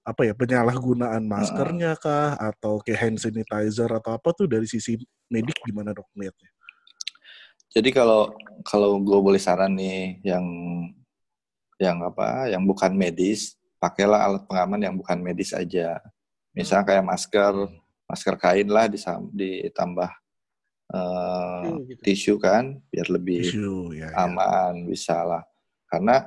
[0.00, 4.96] apa ya penyalahgunaan maskernya kah atau kayak hand sanitizer atau apa tuh dari sisi
[5.28, 6.50] medik gimana dok melihatnya?
[7.70, 8.34] Jadi kalau
[8.66, 10.44] kalau gue boleh saran nih yang
[11.78, 16.00] yang apa yang bukan medis pakailah alat pengaman yang bukan medis aja.
[16.52, 17.54] Misalnya kayak masker
[18.10, 20.10] masker kain lah disam- ditambah
[20.88, 22.00] eh, Tisu gitu.
[22.02, 24.10] tisu kan biar lebih Isu ya.
[24.10, 24.16] ya.
[24.20, 25.46] aman bisa lah.
[25.86, 26.26] Karena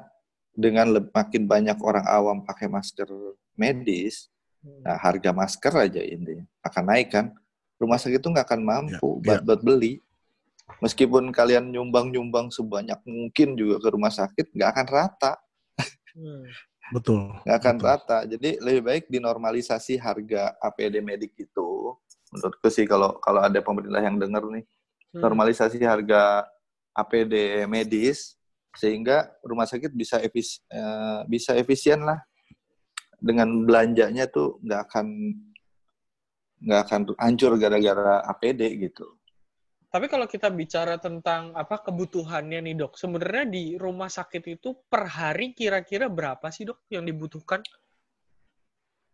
[0.50, 3.10] dengan le- makin banyak orang awam pakai masker
[3.54, 4.80] medis, Hmm.
[4.82, 7.36] nah harga masker aja ini akan naik kan.
[7.76, 10.00] Rumah sakit itu nggak akan mampu Ya, buat, buat beli.
[10.80, 15.34] Meskipun kalian nyumbang-nyumbang sebanyak mungkin juga ke rumah sakit, nggak akan rata,
[16.14, 16.46] Hmm.
[16.92, 17.36] Betul.
[17.42, 17.88] nggak akan betul.
[17.90, 18.18] rata.
[18.24, 21.68] Jadi lebih baik dinormalisasi harga APD medik itu.
[22.34, 24.66] Menurutku sih kalau kalau ada pemerintah yang dengar nih,
[25.14, 25.22] Hmm.
[25.30, 26.50] normalisasi harga
[26.98, 28.34] APD medis
[28.74, 32.18] sehingga rumah sakit bisa efis, eh, bisa efisien lah
[33.22, 35.06] dengan belanjanya tuh nggak akan
[36.64, 39.06] nggak akan hancur gara-gara APD gitu.
[39.94, 45.06] Tapi kalau kita bicara tentang apa kebutuhannya nih dok, sebenarnya di rumah sakit itu per
[45.06, 47.62] hari kira-kira berapa sih dok yang dibutuhkan?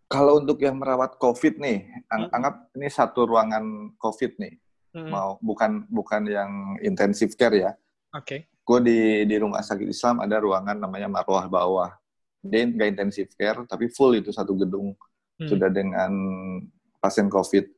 [0.09, 2.35] Kalau untuk yang merawat COVID nih, ang- Hmm.
[2.35, 4.53] anggap ini satu ruangan COVID nih,
[4.89, 6.49] Hmm, mau bukan bukan yang
[6.81, 7.71] intensive care ya.
[8.17, 8.49] Oke.
[8.65, 11.93] Gue di di rumah sakit Islam ada ruangan namanya Marwah Bawah.
[12.41, 14.97] Dia nggak intensive care, tapi full itu satu gedung
[15.37, 15.45] Hmm.
[15.45, 16.09] sudah dengan
[16.97, 17.69] pasien COVID.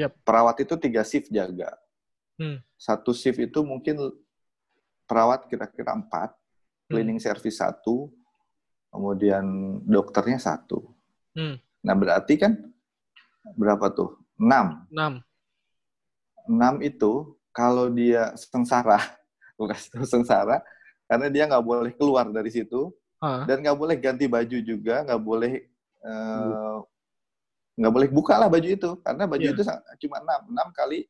[0.00, 0.16] Yap.
[0.24, 1.76] Perawat itu tiga shift jaga.
[2.40, 2.64] Hmm.
[2.80, 4.00] Satu shift itu mungkin
[5.04, 6.32] perawat kira-kira empat,
[6.88, 8.08] cleaning service satu,
[8.88, 9.44] kemudian
[9.84, 10.88] dokternya satu.
[11.36, 11.56] Hmm.
[11.80, 12.52] Nah berarti kan
[13.56, 14.18] berapa tuh?
[14.40, 14.84] Enam.
[14.90, 15.20] 6.
[16.50, 18.98] Enam itu kalau dia sengsara,
[19.60, 20.62] bukan sengsara,
[21.06, 22.90] karena dia nggak boleh keluar dari situ,
[23.20, 23.44] Ah.
[23.44, 25.68] dan nggak boleh ganti baju juga, nggak boleh
[26.00, 26.78] eh,
[27.76, 29.52] nggak boleh buka lah baju itu, karena baju Iya.
[29.52, 29.62] itu
[30.06, 31.04] cuma enam, enam kali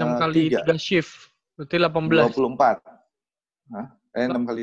[0.00, 1.12] 6 eh, kali tiga, 3 shift.
[1.60, 2.32] Berarti 18.
[2.32, 2.80] 24.
[3.68, 3.86] Hah?
[4.16, 4.62] Eh, 6 kali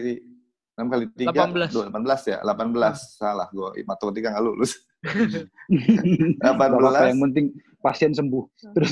[0.75, 1.71] 6 kali 3, 18.
[1.71, 2.37] 18 ya?
[2.43, 3.79] 18, salah gue.
[3.87, 4.75] Matematika nggak lulus.
[6.41, 7.45] Gak apa-apa, 18, yang penting
[7.79, 8.43] pasien sembuh.
[8.73, 8.91] Terus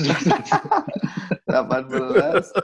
[1.44, 2.54] 18.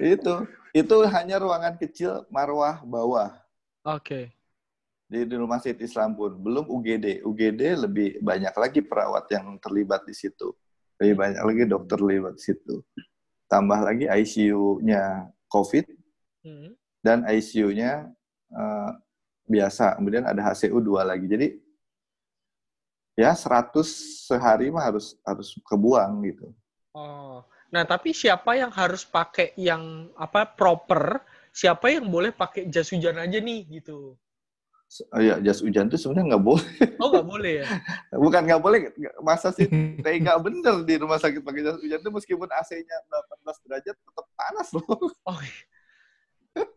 [0.14, 0.34] itu,
[0.70, 3.34] itu hanya ruangan kecil marwah bawah.
[3.84, 4.32] Oke.
[5.10, 6.38] Di, di rumah sakit Islam pun.
[6.38, 7.26] Belum UGD.
[7.26, 10.54] UGD lebih banyak lagi perawat yang terlibat di situ.
[11.02, 12.80] Lebih banyak lagi dokter terlibat di situ.
[13.50, 15.98] Tambah lagi ICU-nya COVID,
[16.46, 16.77] Hmm.
[17.04, 18.10] Dan ICU-nya
[18.52, 18.90] eh,
[19.48, 19.96] biasa.
[19.98, 21.24] Kemudian ada HCU dua lagi.
[21.24, 21.56] Jadi
[23.18, 26.46] ya 100 sehari mah harus harus kebuang gitu.
[26.94, 27.42] Oh.
[27.68, 31.20] Nah, tapi siapa yang harus pakai yang apa proper?
[31.52, 34.14] Siapa yang boleh pakai jas hujan aja nih gitu?
[34.88, 36.72] Se- Ya jas hujan tuh sebenarnya nggak boleh.
[36.96, 37.66] Oh, nggak boleh ya?
[38.24, 38.80] Bukan nggak boleh,
[39.20, 42.96] masa sih nggak bener di rumah sakit pakai jas hujan tuh meskipun AC-nya
[43.44, 44.84] 18 derajat tetap panas loh.
[45.28, 45.40] Oh.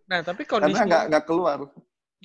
[0.10, 1.58] Nah, tapi Karena kondisi nggak nggak keluar.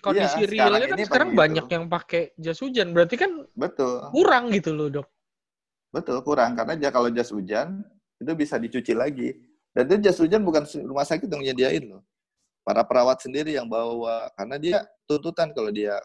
[0.04, 1.40] kondisi Iya, realnya sekarang kan sekarang begitu.
[1.40, 2.86] banyak yang pakai jas hujan.
[2.92, 3.94] Berarti kan Betul.
[4.12, 5.08] kurang gitu loh, Dok.
[5.94, 6.52] Betul, kurang.
[6.52, 7.80] Karena dia kalau jas hujan,
[8.20, 9.32] itu bisa dicuci lagi.
[9.72, 12.02] Dan itu jas hujan bukan rumah sakit yang nyediain loh.
[12.60, 14.28] Para perawat sendiri yang bawa.
[14.36, 15.96] Karena dia tuntutan kalau dia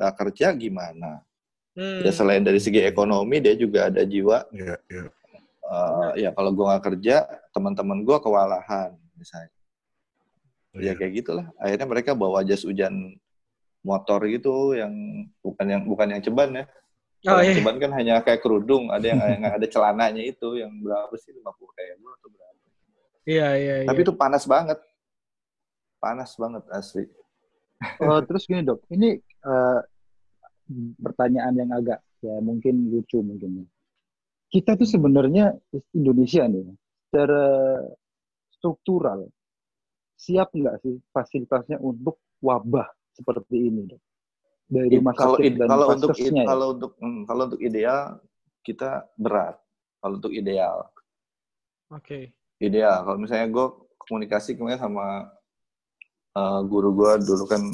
[0.00, 1.20] nggak kerja gimana.
[1.74, 4.46] Ya selain dari segi ekonomi, dia juga ada jiwa.
[4.54, 5.04] Iya, iya.
[5.64, 9.50] Uh, ya kalau gue nggak kerja, teman-teman gue kewalahan misalnya.
[10.74, 11.46] Ya kayak gitulah.
[11.62, 13.14] Akhirnya mereka bawa jas hujan
[13.84, 14.90] motor gitu yang
[15.44, 16.64] bukan yang bukan yang ceban ya.
[17.24, 17.56] Oh, iya.
[17.56, 21.40] ceban kan hanya kayak kerudung, ada yang, yang ada celananya itu yang berapa sih 50
[21.48, 22.60] ribu atau berapa.
[23.24, 23.88] Iya, iya, iya.
[23.88, 24.76] Tapi itu panas banget.
[25.96, 27.08] Panas banget asli.
[28.04, 29.80] Oh, terus gini dok, ini eh,
[31.00, 33.64] pertanyaan yang agak ya mungkin lucu mungkin.
[33.64, 33.66] ya.
[34.52, 35.56] Kita tuh sebenarnya
[35.96, 36.76] Indonesia nih,
[37.08, 37.44] secara
[38.52, 39.32] struktural
[40.24, 44.02] siap nggak sih fasilitasnya untuk wabah seperti ini dok?
[44.64, 46.44] Dari rumah kalau sakit dan kalau untuk ya?
[46.48, 48.00] kalau untuk hmm, kalau untuk ideal
[48.64, 49.60] kita berat.
[50.00, 50.84] Kalau untuk ideal,
[51.88, 52.36] Oke.
[52.60, 53.08] ideal.
[53.08, 53.66] Kalau misalnya gue
[54.04, 55.32] komunikasi kemarin sama
[56.36, 57.64] eh, guru gue dulu kan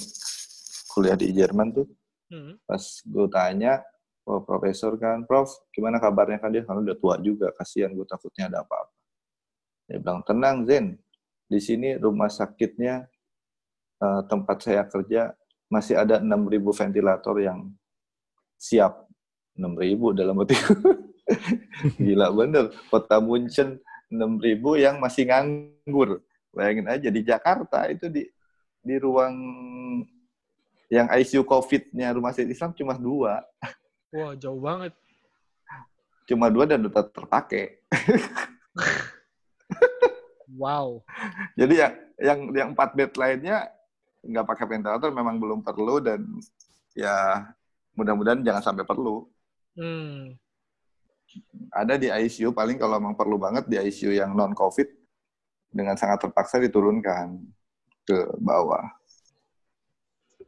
[0.95, 1.87] kuliah di Jerman tuh,
[2.31, 2.55] Hmm.
[2.63, 3.83] pas gue tanya,
[4.23, 8.47] oh profesor kan, prof gimana kabarnya kan dia karena udah tua juga, kasihan gue takutnya
[8.47, 8.95] ada apa-apa.
[9.91, 10.95] Dia bilang tenang Zen,
[11.51, 13.11] di sini rumah sakitnya
[13.99, 15.35] eh, tempat saya kerja
[15.67, 17.75] masih ada 6.000 ventilator yang
[18.55, 19.11] siap.
[19.59, 20.55] 6.000 dalam arti
[22.01, 22.71] gila bener.
[22.87, 26.23] Kota Munchen 6.000 yang masih nganggur.
[26.55, 28.27] Bayangin aja di Jakarta itu di
[28.81, 29.35] di ruang
[30.91, 33.47] yang ICU COVID-nya rumah sakit Islam cuma dua,
[34.11, 34.91] Wah, jauh banget.
[36.27, 37.79] cuma dua dan udah terpakai.
[40.59, 41.05] Wow.
[41.55, 43.71] Jadi yang yang yang empat bed lainnya
[44.21, 46.21] nggak pakai ventilator memang belum perlu dan
[46.93, 47.49] ya
[47.97, 49.29] mudah-mudahan jangan sampai perlu.
[49.79, 50.35] Hmm.
[51.71, 54.89] Ada di ICU paling kalau memang perlu banget di ICU yang non COVID
[55.71, 57.39] dengan sangat terpaksa diturunkan
[58.03, 58.83] ke bawah.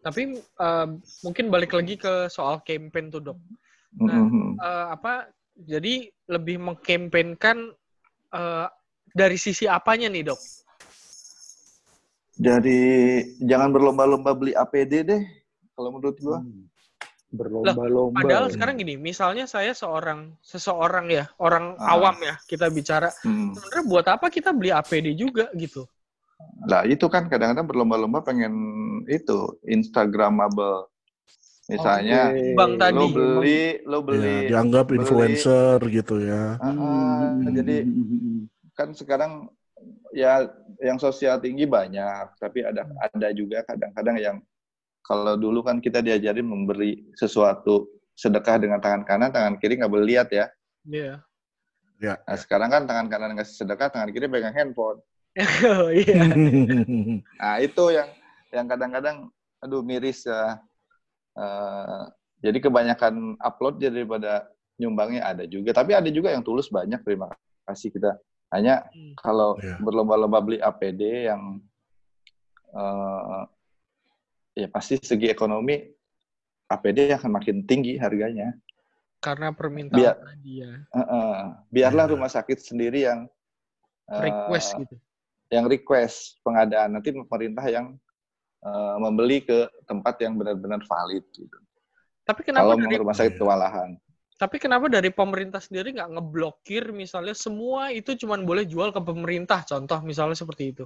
[0.03, 0.87] Tapi eh,
[1.23, 3.39] mungkin balik lagi ke soal campaign tuh dok.
[4.03, 4.59] Nah, Mhm.
[4.59, 5.31] Eh, apa?
[5.55, 7.71] Jadi lebih mengkampanyekan
[8.33, 8.69] eh,
[9.13, 10.41] dari sisi apanya nih dok?
[12.35, 12.81] Jadi
[13.39, 15.23] jangan berlomba-lomba beli APD deh
[15.73, 16.41] kalau menurut gua.
[16.41, 16.69] Hmm.
[17.33, 18.21] berlomba-lomba.
[18.21, 18.53] Padahal ya.
[18.53, 21.97] sekarang gini, misalnya saya seorang seseorang ya, orang Ah.
[21.97, 23.09] awam ya, kita bicara.
[23.25, 23.57] Hmm.
[23.57, 25.89] Sebenarnya buat apa kita beli APD juga gitu?
[26.69, 28.53] Lah itu kan kadang-kadang berlomba-lomba pengen
[29.09, 30.93] itu Instagramable.
[31.73, 32.53] Misalnya Oke.
[32.53, 33.01] Bang tadi.
[33.01, 36.61] lo beli lo Ya, beli dianggap beli- influencer gitu ya.
[36.61, 37.49] Ah, ah, Hmm.
[37.49, 37.77] jadi
[38.83, 39.33] kan sekarang
[40.11, 40.51] ya
[40.83, 44.37] yang sosial tinggi banyak, tapi ada ada juga kadang-kadang yang
[45.03, 50.07] kalau dulu kan kita diajarin memberi sesuatu sedekah dengan tangan kanan, tangan kiri nggak boleh
[50.07, 50.47] lihat ya.
[50.87, 51.23] Iya.
[52.03, 52.19] Ya.
[52.27, 54.99] Nah sekarang kan tangan kanan ngasih sedekah, tangan kiri pegang handphone.
[55.65, 56.29] Oh, iya.
[57.41, 58.09] Nah itu yang
[58.53, 60.61] yang kadang-kadang aduh miris ya.
[61.33, 62.03] Eh,
[62.43, 67.01] jadi kebanyakan upload daripada nyumbangnya ada juga, tapi ada juga yang tulus banyak.
[67.07, 67.31] Terima
[67.65, 68.19] kasih kita.
[68.53, 69.17] Hanya Hmm.
[69.17, 69.81] kalau Iya.
[69.81, 71.59] berlomba-lomba beli APD yang
[72.73, 73.43] eh,
[74.55, 75.77] ya pasti segi ekonomi
[76.69, 78.53] APD akan makin tinggi harganya.
[79.21, 80.73] Karena permintaan Biar- tadi ya.
[80.73, 81.37] Eh, eh,
[81.69, 82.13] biarlah Iya.
[82.13, 83.29] rumah sakit sendiri yang
[84.09, 84.97] eh, Request gitu.
[85.49, 87.97] yang request pengadaan nanti pemerintah yang
[88.63, 91.59] eh, membeli ke tempat yang benar-benar valid gitu.
[92.23, 93.41] Tapi kenapa Kalau dari rumah sakit Iya.
[93.41, 93.91] kewalahan.
[94.43, 99.63] Tapi kenapa dari pemerintah sendiri nggak ngeblokir misalnya semua itu cuman boleh jual ke pemerintah
[99.63, 100.85] contoh misalnya seperti itu.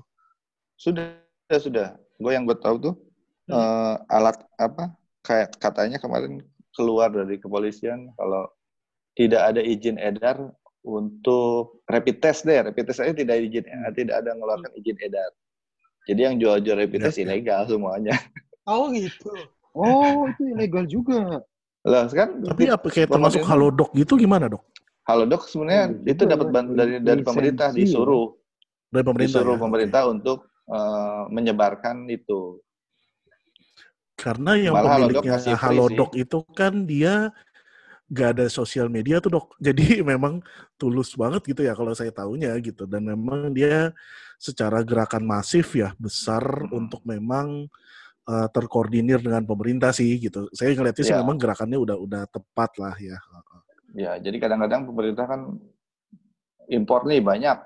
[0.77, 1.17] Sudah,
[1.49, 1.97] sudah.
[2.21, 2.95] Gue yang gue tahu tuh
[3.47, 3.55] Hmm.
[3.55, 4.91] eh, alat apa
[5.23, 6.43] kayak katanya kemarin
[6.75, 8.51] keluar dari kepolisian kalau
[9.15, 10.51] tidak ada izin edar
[10.83, 15.31] untuk rapid test deh, rapid test aja tidak izin eh, tidak ada mengeluarkan izin edar.
[16.11, 18.19] Jadi yang jual-jual rapid test ilegal semuanya.
[18.67, 19.31] Oh gitu.
[19.79, 21.39] Oh, itu ilegal juga.
[21.87, 24.67] Lah kan Tapi apa kayak termasuk halodoc gitu gimana dok?
[25.07, 28.35] Halo dok sebenarnya Oh, itu juga dapat dari dari pemerintah disuruh
[28.91, 29.63] Dari pemerintah disuruh ya?
[29.63, 32.59] pemerintah untuk eh, menyebarkan itu.
[34.19, 37.31] Karena yang Malah Halodoc pemiliknya free Halodoc itu kan dia
[38.11, 39.47] gak ada sosial media tuh dok.
[39.67, 40.43] Jadi memang
[40.75, 42.83] tulus banget gitu ya kalau saya tahunya gitu.
[42.91, 43.95] Dan memang dia
[44.43, 46.83] secara gerakan masif ya besar Hmm.
[46.83, 47.71] untuk memang
[48.27, 50.51] uh, terkoordinir dengan pemerintah sih gitu.
[50.53, 51.23] Saya ngeliatnya sih Ya.
[51.23, 53.19] memang gerakannya udah udah tepat lah ya.
[53.97, 55.57] Ya, jadi kadang-kadang pemerintah kan
[56.69, 57.57] impor nih banyak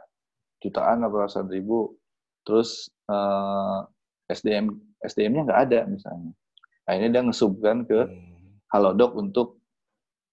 [0.62, 1.96] jutaan atau ratusan ribu,
[2.46, 3.78] terus eh,
[4.30, 4.70] SDM
[5.02, 6.30] SDM-nya nggak ada misalnya.
[6.86, 8.60] Akhirnya dia ngesubkan ke Hmm.
[8.70, 9.58] Halodoc untuk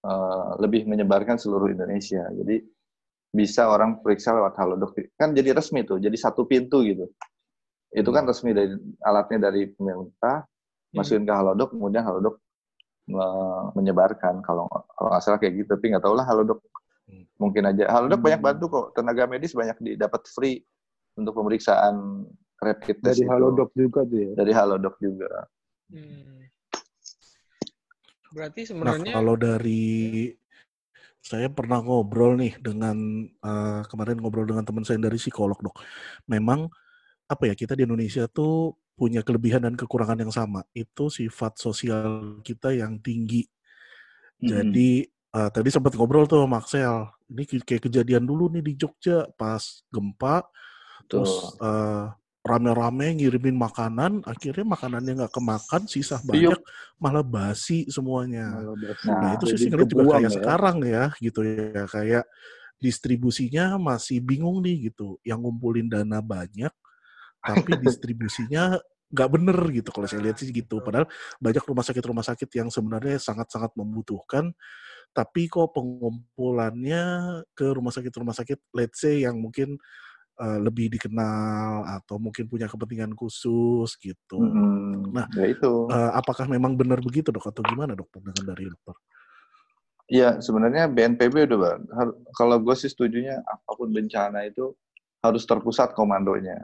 [0.06, 2.28] eh, lebih menyebarkan seluruh Indonesia.
[2.30, 2.62] Jadi
[3.34, 4.94] bisa orang periksa lewat Halodoc.
[5.18, 7.10] Kan jadi resmi tuh, jadi satu pintu gitu.
[7.92, 10.44] Itu kan resmi dari alatnya dari pemerintah,
[10.92, 12.42] masukin ke Halodoc, kemudian Halodoc
[13.74, 14.44] menyebarkan.
[14.44, 16.60] Kalau kalau nggak salah kayak gitu tapi nggak tahu lah halo dok
[17.08, 17.26] hmm.
[17.40, 17.88] mungkin aja.
[17.88, 18.48] Halo dok banyak hmm.
[18.52, 18.86] bantu kok.
[19.00, 20.62] Tenaga medis banyak didapat free
[21.16, 22.28] untuk pemeriksaan
[22.60, 24.32] rapid test dari halo dok juga tuh ya?
[24.36, 25.30] Dari halo dok juga.
[25.88, 26.36] Hmm.
[28.28, 30.28] berarti nah, sebenarnya nah, kalau dari
[31.24, 35.80] saya pernah ngobrol nih dengan uh, kemarin ngobrol dengan teman saya dari psikolog dok.
[36.28, 36.68] Memang
[37.28, 40.66] apa ya kita di Indonesia tuh punya kelebihan dan kekurangan yang sama.
[40.74, 43.46] Itu sifat sosial kita yang tinggi.
[44.42, 44.48] Mm-hmm.
[44.50, 44.92] Jadi
[45.38, 47.06] uh, tadi sempat ngobrol tuh Maxel.
[47.28, 49.60] Ini kayak kejadian dulu nih di Jogja pas
[49.92, 50.48] gempa,
[51.12, 52.16] terus uh,
[52.48, 56.64] rame-rame ngirimin makanan, akhirnya makanannya nggak kemakan, sisa banyak, Yuk.
[56.96, 58.56] malah basi semuanya.
[58.56, 60.36] Nah, nah itu sih ngeliat juga kayak ya.
[60.40, 62.24] sekarang ya, gitu ya, kayak
[62.80, 65.20] distribusinya masih bingung nih gitu.
[65.28, 66.72] Yang ngumpulin dana banyak,
[67.48, 68.76] tapi distribusinya
[69.08, 70.84] nggak bener gitu kalau saya lihat sih gitu.
[70.84, 71.08] Padahal
[71.40, 74.52] banyak rumah sakit rumah sakit yang sebenarnya sangat-sangat membutuhkan,
[75.16, 77.04] tapi kok pengumpulannya
[77.56, 79.80] ke rumah sakit rumah sakit, let's say yang mungkin
[80.44, 84.38] uh, lebih dikenal atau mungkin punya kepentingan khusus gitu.
[84.38, 85.88] Hmm, nah, ya itu.
[85.88, 88.96] Uh, apakah memang benar begitu dok atau gimana dok pandangan dari dokter?
[90.08, 91.82] Iya, sebenarnya BNPB udah bang.
[92.32, 94.72] Kalau gue sih setujunya apa pun bencana itu
[95.20, 96.56] harus terpusat komandonya.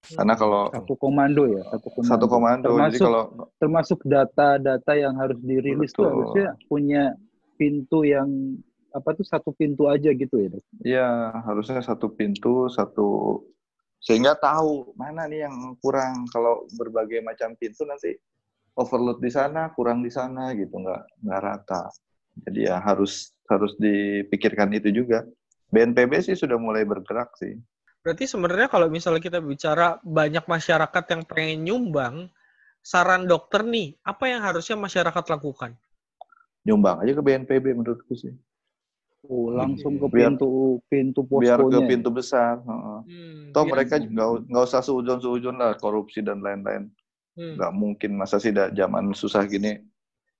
[0.00, 2.10] Karena kalau satu komando ya, satu komando.
[2.10, 2.66] Satu komando.
[2.72, 3.22] Termasuk, Jadi kalau
[3.60, 7.14] termasuk data-data yang harus dirilis tuh harusnya punya
[7.60, 8.56] pintu yang
[8.90, 10.64] apa tuh satu pintu aja gitu ya, Dok?
[10.82, 11.08] Iya,
[11.46, 13.38] harusnya satu pintu, satu
[14.00, 16.24] sehingga tahu mana nih yang kurang.
[16.32, 18.16] Kalau berbagai macam pintu nanti
[18.74, 21.92] overload di sana, kurang di sana gitu, nggak nggak rata.
[22.48, 25.28] Jadi ya harus harus dipikirkan itu juga.
[25.70, 27.54] BNPB sih sudah mulai bergerak sih.
[28.00, 32.14] Berarti sebenarnya kalau misalnya kita bicara banyak masyarakat yang pengen nyumbang,
[32.80, 35.76] saran dokter nih, apa yang harusnya masyarakat lakukan?
[36.64, 38.32] Nyumbang aja ke BNPB menurutku sih.
[39.28, 41.60] Oh, langsung ke pintu pintu poskonya.
[41.60, 42.56] Biar ke pintu besar.
[42.64, 46.88] Hmm, Toh mereka nggak nggak usah seujun seujun lah korupsi dan lain-lain.
[47.36, 47.60] Hmm.
[47.60, 49.76] Nggak mungkin masa sih zaman susah gini.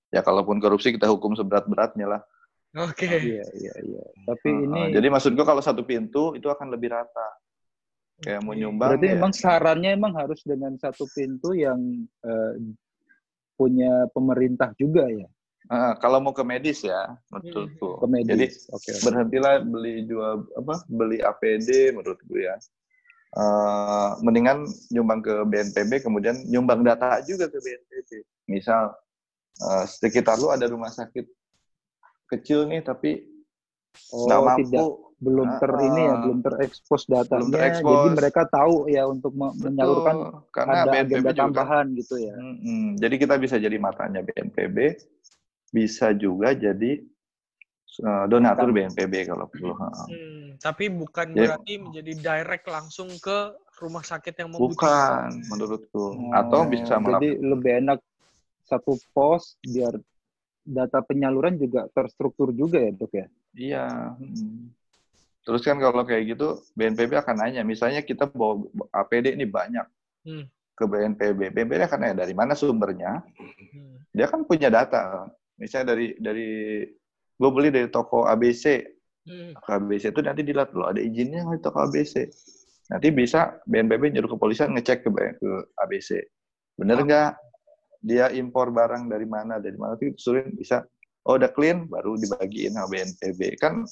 [0.09, 2.20] Ya kalaupun korupsi kita hukum seberat-beratnya lah.
[2.73, 3.05] Oke.
[3.05, 3.37] Okay.
[3.37, 4.05] Iya iya iya.
[4.25, 4.81] Tapi uh, ini.
[4.96, 7.29] Jadi maksud gua kalau satu pintu itu akan lebih rata
[8.20, 8.96] kayak mau nyumbang.
[8.96, 9.16] Berarti ya.
[9.16, 11.80] emang sarannya emang harus dengan satu pintu yang
[12.24, 12.54] uh,
[13.56, 15.28] punya pemerintah juga ya?
[15.70, 18.00] Uh, kalau mau ke medis ya, menurutku.
[18.02, 18.30] Ke medis.
[18.33, 18.94] Jadi okay, okay.
[19.06, 22.56] berhentilah beli jual apa beli APD menurutku ya.
[23.30, 28.11] Uh, mendingan nyumbang ke BNPB kemudian nyumbang data juga ke BNPB.
[28.50, 28.90] Misal
[29.62, 31.28] uh, sekitar lu ada rumah sakit
[32.30, 33.26] kecil nih tapi
[34.11, 37.92] nggak oh, mampu tidak belum ter uh, ini ya belum terekspos datanya belum terekspos.
[37.92, 40.16] jadi mereka tahu ya untuk menyalurkan
[40.48, 42.35] karena ada BNPB agenda juga, tambahan gitu ya.
[42.40, 44.78] Hmm, hmm, jadi kita bisa jadi matanya BNPB
[45.70, 47.04] bisa juga jadi
[48.00, 53.38] uh, donatur BNPB kalau perlu hmm, tapi bukan jadi, berarti menjadi direct langsung ke
[53.80, 55.37] rumah sakit yang membutuhkan.
[55.37, 56.04] Bukan menurutku.
[56.16, 58.00] Hmm, atau bisa jadi lebih enak
[58.64, 60.00] satu pos biar
[60.64, 63.26] data penyaluran juga terstruktur juga ya dok ya?
[63.52, 63.85] Iya
[64.16, 64.80] hmm.
[65.40, 68.61] Terus kan kalau kayak gitu BNPB akan nanya, misalnya kita bawa
[68.92, 69.87] APD ini banyak
[70.29, 70.44] hmm.
[70.76, 73.24] ke BNPB, BNPB akan nanya dari mana sumbernya.
[73.24, 74.05] Hmm.
[74.12, 76.48] Dia kan punya data, misalnya dari dari
[77.40, 78.85] gue beli dari toko ABC,
[79.24, 79.57] hmm.
[79.57, 82.29] toko ABC itu nanti dilihat loh ada izinnya nggak toko ABC.
[82.90, 85.50] Nanti bisa BNPB nyuruh kepolisian ngecek ke, ke
[85.81, 86.20] ABC,
[86.76, 87.33] bener nggak?
[88.00, 90.85] Dia impor barang dari mana, dari mana itu suruh bisa.
[91.29, 93.85] Oh udah clean, baru dibagiin sama BNPB kan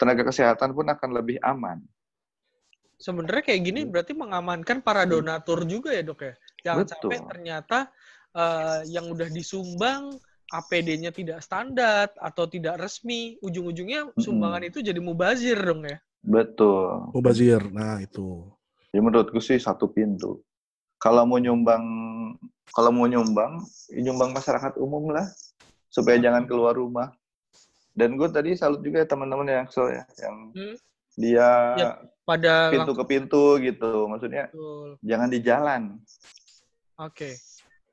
[0.00, 1.84] tenaga kesehatan pun akan lebih aman.
[2.96, 3.90] Sebenarnya kayak gini hmm.
[3.92, 5.12] berarti mengamankan para hmm.
[5.12, 6.34] donatur juga ya dok ya.
[6.64, 6.92] Jangan Betul.
[6.96, 7.78] sampai ternyata
[8.32, 10.16] uh, yang udah disumbang
[10.50, 14.70] APD-nya tidak standar atau tidak resmi, ujung-ujungnya sumbangan hmm.
[14.72, 16.00] itu jadi mubazir dong ya.
[16.24, 17.12] Betul.
[17.12, 18.48] Mubazir, nah itu.
[18.90, 20.42] Ya menurutku sih satu pintu.
[21.00, 21.84] Kalau mau nyumbang,
[22.74, 25.24] kalau mau nyumbang, ya nyumbang masyarakat umum lah,
[25.88, 27.14] supaya jangan keluar rumah
[27.94, 30.76] dan gue tadi salut juga ya teman-teman yang so ya yang hmm.
[31.18, 31.90] dia ya,
[32.22, 34.88] pada pintu ke pintu gitu maksudnya Betul.
[35.02, 35.82] jangan di jalan
[37.00, 37.34] oke okay.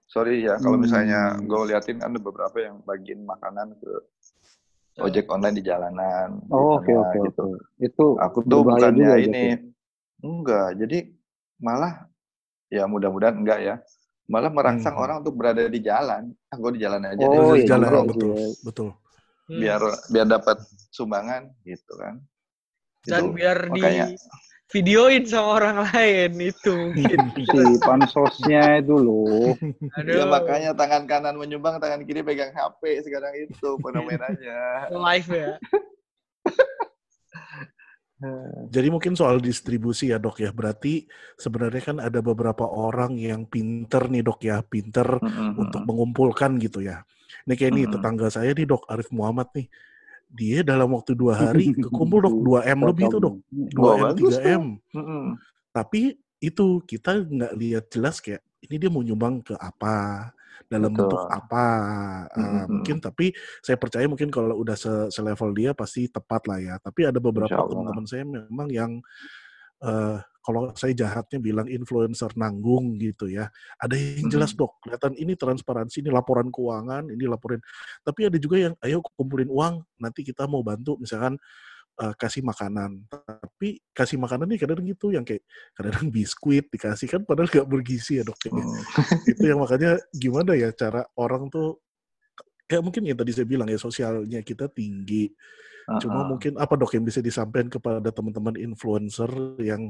[0.05, 3.91] sorry ya kalau misalnya gue liatin kan ada beberapa yang bagiin makanan ke
[5.01, 7.45] ojek online di jalanan oh oke oke gitu
[7.81, 9.65] itu aku tuh bukannya ini gitu.
[10.25, 10.97] enggak jadi
[11.57, 12.05] malah
[12.69, 13.75] ya mudah-mudahan enggak ya
[14.27, 15.03] malah merangsang hmm.
[15.03, 17.63] orang untuk berada di jalan ah gue di jalan aja oh, deh.
[17.63, 18.89] di jalan betul betul
[19.47, 19.59] hmm.
[19.59, 19.81] biar
[20.11, 20.57] biar dapat
[20.91, 22.19] sumbangan gitu kan
[23.07, 24.19] dan itu, biar makanya, di
[24.71, 26.75] videoin sama orang lain itu.
[27.47, 29.55] Si pansosnya itu loh.
[30.03, 34.91] Ya makanya tangan kanan menyumbang, tangan kiri pegang HP sekarang itu fenomenanya.
[35.07, 35.55] Live ya.
[38.73, 40.49] Jadi mungkin soal distribusi ya dok ya.
[40.49, 41.05] Berarti
[41.37, 45.61] sebenarnya kan ada beberapa orang yang pinter nih dok ya, pinter Mm-mm.
[45.61, 47.05] untuk mengumpulkan gitu ya.
[47.45, 47.93] Ini kayak nih Mm-mm.
[47.93, 49.69] tetangga saya nih dok Arif Muhammad nih.
[50.27, 54.01] Dia dalam waktu dua hari kekumpul dok 2 m lebih tuh dok, 2 Wah, m
[54.11, 54.63] bagus 3 m.
[55.71, 56.01] Tapi
[56.41, 60.29] itu kita nggak lihat jelas kayak ini dia mau nyumbang ke apa,
[60.67, 61.09] dalam Betul.
[61.09, 61.65] bentuk apa.
[62.35, 62.65] Uh, Mm-mm.
[62.79, 63.31] mungkin tapi
[63.63, 66.75] saya percaya mungkin kalau udah se- selevel dia pasti tepat lah ya.
[66.79, 68.91] Tapi ada beberapa teman-teman saya memang yang
[69.77, 73.51] eh kalau saya jahatnya bilang influencer nanggung gitu ya.
[73.83, 77.59] Ada yang jelas dok, kelihatan ini transparansi, ini laporan keuangan, ini laporin.
[77.99, 81.35] Tapi ada juga yang ayo kumpulin uang, nanti kita mau bantu misalkan
[82.01, 83.05] eh, kasih makanan.
[83.09, 85.43] Tapi kasih makanan nih kadang gitu yang kayak
[85.73, 88.37] kadang biskuit dikasih kan padahal nggak bergizi ya dok.
[88.45, 88.51] ya.
[88.53, 88.81] Mm.
[89.31, 91.81] Itu yang makanya gimana ya cara orang tuh
[92.67, 95.31] kayak mungkin yang tadi saya bilang ya sosialnya kita tinggi.
[96.03, 96.35] Cuma Uh-uh.
[96.35, 99.31] mungkin apa dok yang bisa disampaikan kepada teman-teman influencer
[99.63, 99.87] yang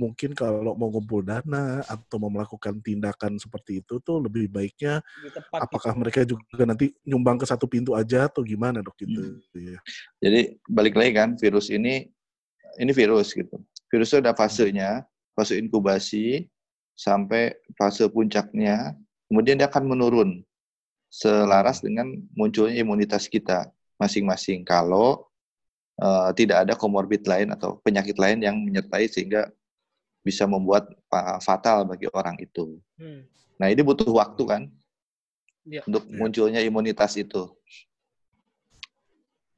[0.00, 5.32] mungkin kalau mau ngumpul dana atau mau melakukan tindakan seperti itu tuh lebih baiknya Lebih
[5.36, 6.00] tepat apakah gitu.
[6.00, 9.76] mereka juga nanti nyumbang ke satu pintu aja atau gimana dok gitu ya.
[10.24, 12.08] Jadi balik lagi kan virus ini
[12.80, 13.60] ini virus gitu.
[13.92, 15.04] Virusnya ada fasenya,
[15.36, 16.48] fase inkubasi
[16.96, 18.96] sampai fase puncaknya,
[19.28, 20.30] kemudian dia akan menurun
[21.10, 25.26] selaras dengan munculnya imunitas kita masing-masing kalau
[26.00, 29.50] eh, tidak ada komorbid lain atau penyakit lain yang menyertai sehingga
[30.20, 32.76] bisa membuat fa- fatal bagi orang itu.
[33.00, 33.24] Hmm.
[33.56, 34.62] Nah, ini butuh waktu kan
[35.64, 35.84] Iya.
[35.88, 36.16] untuk Iya.
[36.16, 37.52] munculnya imunitas itu.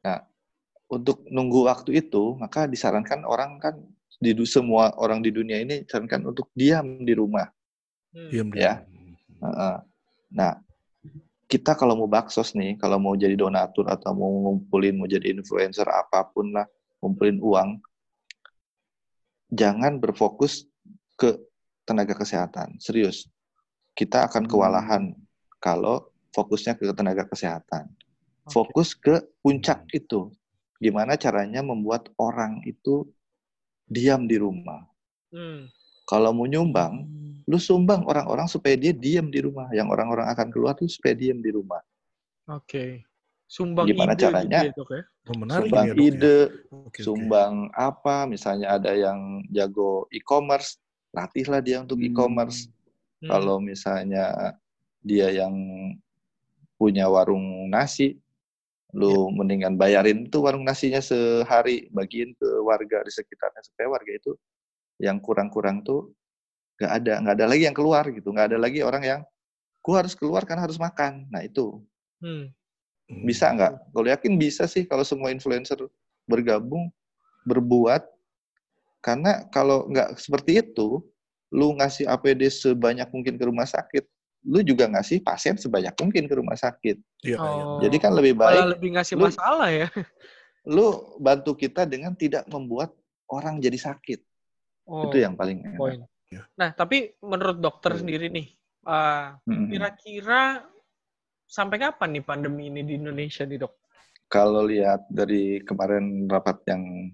[0.02, 0.26] Nah,
[0.90, 3.78] untuk nunggu waktu itu, maka disarankan orang kan
[4.22, 7.46] di semua orang di dunia ini disarankan untuk diam di rumah.
[8.14, 8.30] Hmm.
[8.30, 8.82] Diam Ya.
[10.32, 10.62] Nah,
[11.50, 15.84] kita kalau mau baksos nih, kalau mau jadi donatur atau mau ngumpulin, mau jadi influencer
[15.84, 16.64] apa pun lah,
[17.02, 17.68] ngumpulin uang,
[19.52, 20.64] jangan berfokus
[21.20, 21.36] ke
[21.84, 22.80] tenaga kesehatan.
[22.80, 23.28] Serius,
[23.92, 25.12] kita akan kewalahan
[25.60, 27.92] kalau fokusnya ke tenaga kesehatan.
[28.48, 30.32] Fokus ke puncak itu.
[30.82, 33.06] Gimana caranya membuat orang itu
[33.86, 34.82] diam di rumah.
[35.30, 35.70] Hmm.
[36.02, 37.06] Kalau mau nyumbang,
[37.46, 39.70] lu sumbang orang-orang supaya dia diam di rumah.
[39.70, 41.78] Yang orang-orang akan keluar tuh supaya diam di rumah.
[42.50, 43.06] Oke.
[43.52, 44.60] Sumbang Gimana ide caranya?
[44.64, 45.02] gitu ya, Dok, ya?
[45.28, 46.08] Oh, menarik sumbang ya, Dok, ya.
[46.08, 46.36] ide,
[46.72, 47.00] oke.
[47.04, 50.80] sumbang apa, misalnya ada yang jago e-commerce,
[51.12, 52.08] latihlah dia untuk Hmm.
[52.08, 52.72] e-commerce.
[53.20, 53.28] Hmm.
[53.28, 54.56] Kalau misalnya
[55.04, 55.52] dia yang
[56.80, 58.16] punya warung nasi,
[58.96, 64.32] lu mendingan bayarin tuh warung nasinya sehari, bagiin ke warga di sekitarnya supaya warga itu
[64.96, 66.08] yang kurang-kurang tuh
[66.80, 69.20] nggak ada, nggak ada lagi yang keluar gitu, nggak ada lagi orang yang
[69.84, 71.28] gua harus keluar karena harus makan.
[71.28, 71.84] Nah itu
[72.22, 72.48] Hmm.
[73.12, 73.22] Hmm.
[73.22, 73.72] bisa nggak?
[73.92, 75.76] Kalau yakin bisa sih kalau semua influencer
[76.24, 76.88] bergabung,
[77.44, 78.08] berbuat.
[78.98, 81.02] Karena kalau nggak seperti itu,
[81.50, 84.06] lu ngasih APD sebanyak mungkin ke rumah sakit,
[84.46, 86.96] lu juga ngasih pasien sebanyak mungkin ke rumah sakit.
[87.20, 87.64] Iya, iya.
[87.66, 87.78] Oh.
[87.82, 89.86] Jadi kan lebih Malah baik lebih ngasih lu- masalah ya.
[90.74, 90.86] lu
[91.18, 92.94] bantu kita dengan tidak membuat
[93.26, 94.22] orang jadi sakit.
[94.86, 95.78] Oh, Itu yang paling enak.
[95.78, 96.00] poin.
[96.30, 96.46] Ya.
[96.54, 98.00] Nah, tapi menurut dokter Hmm.
[98.06, 98.54] sendiri nih,
[98.86, 99.68] uh, Mm-mm.
[99.68, 100.62] kira-kira
[101.52, 103.72] sampai kapan nih pandemi ini di Indonesia nih, Dok?
[104.32, 107.12] Kalau lihat dari kemarin rapat yang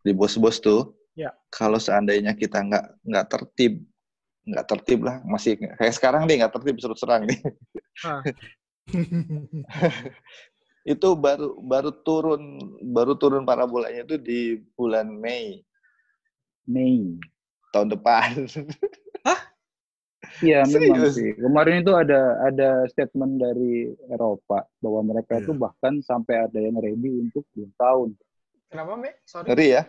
[0.00, 1.30] di bos-bos tuh, Ya.
[1.52, 3.86] kalau seandainya kita nggak nggak tertib,
[4.48, 7.38] nggak tertib lah, masih kayak sekarang nih nggak tertib serut serang nih.
[10.84, 12.42] Itu baru baru turun
[12.92, 15.64] baru turun parabolanya itu di bulan Mei
[16.68, 17.16] Mei.
[17.72, 18.44] tahun depan.
[20.42, 21.36] Iya memang sih.
[21.38, 25.62] Kemarin itu ada ada statement dari Eropa bahwa mereka itu Iya.
[25.62, 28.18] bahkan sampai ada yang ready untuk dua tahun.
[28.66, 29.14] kenapa, Me?
[29.22, 29.46] Sorry.
[29.46, 29.82] Ngeri ya?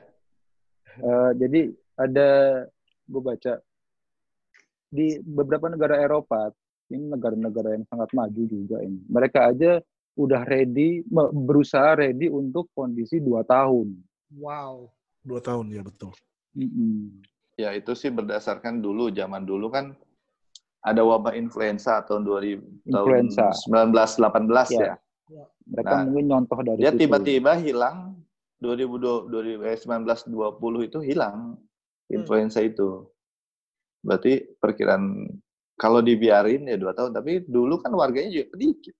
[1.02, 1.62] Eh, jadi
[1.98, 2.30] ada
[3.10, 3.54] gue baca
[4.94, 6.54] di beberapa negara Eropa
[6.94, 9.02] ini negara-negara yang sangat maju juga ini.
[9.10, 9.82] Mereka aja
[10.16, 11.02] udah ready
[11.34, 13.98] berusaha ready untuk kondisi dua tahun.
[14.38, 14.94] Wow.
[15.26, 16.14] Dua tahun ya betul.
[16.54, 17.26] Mm-mm.
[17.58, 19.98] Ya itu sih berdasarkan dulu zaman dulu kan
[20.86, 23.50] ada wabah influenza tahun 2000 Influenza.
[23.50, 24.94] tahun 1918 Ya.
[25.34, 25.46] ya.
[25.66, 27.00] Mereka Nah, mungkin nyontoh dari Dia situ.
[27.02, 27.98] tiba-tiba hilang
[28.62, 31.58] 2020 eh, 1920 itu hilang
[32.08, 33.10] influenza itu.
[34.06, 35.26] Berarti perkiraan
[35.76, 38.96] kalau dibiarin ya dua tahun, tapi dulu kan warganya juga sedikit.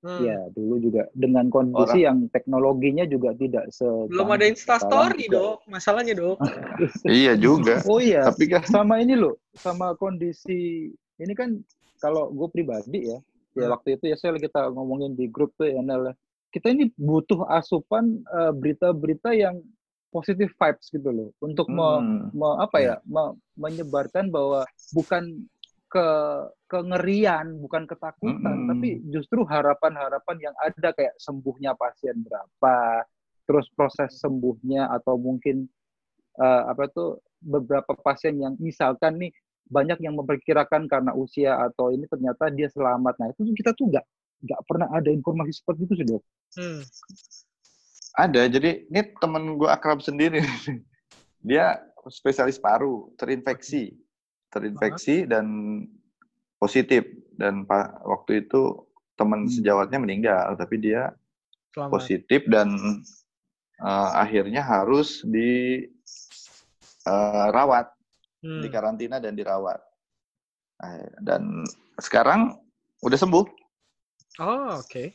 [0.00, 0.24] Hmm.
[0.24, 2.24] Ya, dulu juga dengan kondisi Orang.
[2.24, 5.68] yang teknologinya juga tidak se Belum ada Instastory, Dok.
[5.68, 6.40] Masalahnya, Dok.
[7.06, 7.84] iya juga.
[7.86, 8.24] Oh iya.
[8.26, 10.88] Tapi kan sama ini loh, sama kondisi
[11.20, 11.60] ini kan
[12.00, 13.18] kalau gue pribadi ya,
[13.54, 13.72] ya hmm.
[13.76, 16.10] waktu itu ya saya kita ngomongin di grup tuh ya Nel.
[16.10, 16.14] Ya.
[16.50, 19.62] Kita ini butuh asupan uh, berita-berita yang
[20.10, 21.78] positif vibes gitu loh untuk hmm.
[21.78, 21.88] me,
[22.34, 25.46] me, apa ya, ya me, menyebarkan bahwa bukan
[25.90, 26.08] ke
[26.70, 28.68] kengerian, bukan ketakutan, hmm.
[28.70, 33.02] tapi justru harapan-harapan yang ada kayak sembuhnya pasien berapa,
[33.42, 35.66] terus proses sembuhnya atau mungkin
[36.38, 39.34] uh, apa tuh beberapa pasien yang misalkan nih
[39.70, 43.14] banyak yang memperkirakan karena usia atau ini ternyata dia selamat.
[43.22, 44.04] Nah itu kita tuh nggak
[44.40, 46.22] nggak pernah ada informasi seperti itu sih dok.
[46.58, 46.82] Hmm.
[48.10, 50.42] Ada, jadi ini temen gue akrab sendiri,
[51.48, 51.78] dia
[52.10, 53.94] spesialis paru terinfeksi
[54.50, 55.46] terinfeksi dan
[56.58, 57.04] positif
[57.38, 58.84] dan pak waktu itu
[59.16, 59.52] teman hmm.
[59.52, 61.14] sejawatnya meninggal tapi dia
[61.70, 61.90] Selamat.
[61.94, 62.68] positif dan
[63.80, 65.84] uh, akhirnya harus dirawat
[67.86, 67.99] eh, uh,
[68.44, 68.62] hmm.
[68.64, 69.80] di karantina dan dirawat.
[70.80, 71.64] Nah, dan
[72.00, 72.56] sekarang
[73.04, 73.44] udah sembuh.
[74.40, 74.88] Oh oke.
[74.88, 75.08] Okay.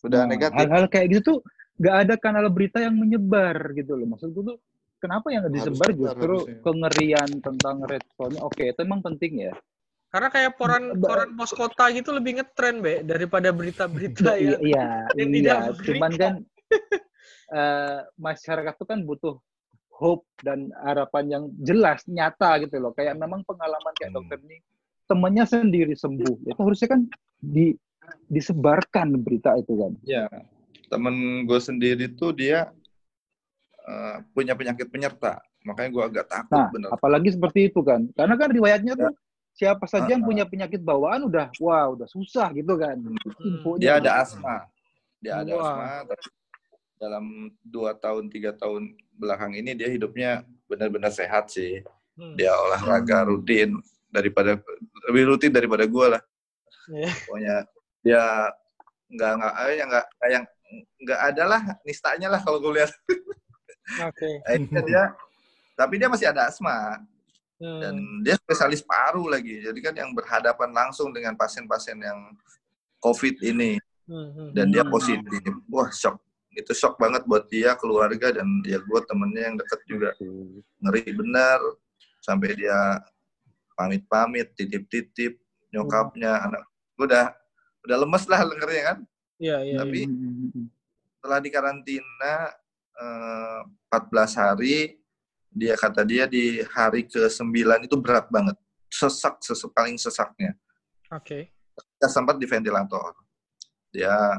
[0.00, 0.56] udah nah, negatif.
[0.56, 1.38] hal-hal kayak gitu tuh
[1.76, 4.16] nggak ada kanal berita yang menyebar gitu loh.
[4.16, 4.56] Maksudku tuh
[4.96, 9.54] kenapa yang disebar justru kengerian tentang red zone oke itu emang penting ya.
[10.10, 14.86] Karena kayak koran koran pos kota gitu lebih ngetren be daripada berita-berita ya iya
[15.20, 15.70] iya.
[15.70, 16.34] cuman kan
[17.54, 19.38] uh, masyarakat tuh kan butuh
[20.00, 24.18] hope dan harapan yang jelas nyata gitu loh kayak memang pengalaman kayak hmm.
[24.24, 24.58] dokter ini
[25.04, 27.00] temannya sendiri sembuh itu harusnya kan
[27.38, 27.76] di
[28.32, 30.26] disebarkan berita itu kan ya
[30.88, 32.72] temen gue sendiri tuh dia
[33.90, 35.42] Eh, punya penyakit penyerta.
[35.66, 36.88] Makanya gue agak takut nah, bener.
[36.94, 38.06] Apalagi seperti itu kan.
[38.14, 39.18] Karena kan riwayatnya tuh ya.
[39.50, 42.96] siapa saja yang punya penyakit bawaan udah wah udah susah gitu kan.
[43.42, 44.56] Infonya dia ada asma.
[45.20, 45.88] Dia ada asma.
[47.00, 51.84] Dalam dua tahun tiga tahun belakang ini dia hidupnya benar-benar sehat sih.
[52.16, 52.34] Hmm.
[52.40, 53.28] Dia olahraga hmm.
[53.28, 53.70] rutin
[54.08, 54.56] daripada
[55.08, 56.22] lebih rutin daripada gue lah.
[56.88, 57.14] Yeah.
[57.28, 57.56] Pokoknya
[58.00, 58.22] dia
[59.12, 60.44] nggak nggak yang nggak yang
[61.04, 62.90] nggak ada lah nistanya lah kalau gue lihat.
[64.08, 64.30] Oke.
[64.46, 64.86] Okay.
[64.86, 65.10] dia,
[65.74, 67.02] tapi dia masih ada asma.
[67.60, 67.80] Hmm.
[67.82, 67.94] Dan
[68.24, 69.60] dia spesialis paru lagi.
[69.60, 72.32] Jadi kan yang berhadapan langsung dengan pasien-pasien yang
[73.02, 73.76] COVID ini.
[74.08, 74.54] Hmm.
[74.56, 75.42] Dan dia positif.
[75.68, 76.22] Wah, shock.
[76.54, 80.10] Itu shock banget buat dia, keluarga, dan dia gue temennya yang deket juga.
[80.82, 81.60] Ngeri benar.
[82.20, 83.00] Sampai dia
[83.78, 85.40] pamit-pamit, titip-titip,
[85.72, 86.46] nyokapnya, hmm.
[86.52, 86.64] anak.
[86.98, 87.32] Gue udah,
[87.86, 88.98] udah lemes lah dengernya kan.
[89.40, 89.76] Iya, iya.
[89.80, 90.62] Tapi ya.
[91.16, 92.34] setelah di karantina,
[93.88, 95.00] 14 hari
[95.50, 98.54] dia kata dia di hari ke-9 itu berat banget.
[98.90, 100.54] Sesak, sesak paling sesaknya.
[101.10, 101.26] Oke.
[101.26, 101.42] Okay.
[101.98, 103.18] Dia sempat di ventilator.
[103.90, 104.38] Dia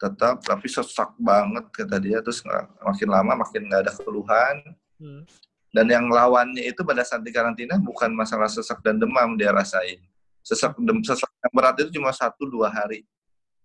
[0.00, 2.40] tetap tapi sesak banget kata dia terus
[2.80, 4.56] makin lama makin nggak ada keluhan.
[4.96, 5.22] Hmm.
[5.70, 10.02] Dan yang lawannya itu pada saat di karantina bukan masalah sesak dan demam dia rasain.
[10.42, 13.06] Sesak dem sesak yang berat itu cuma satu dua hari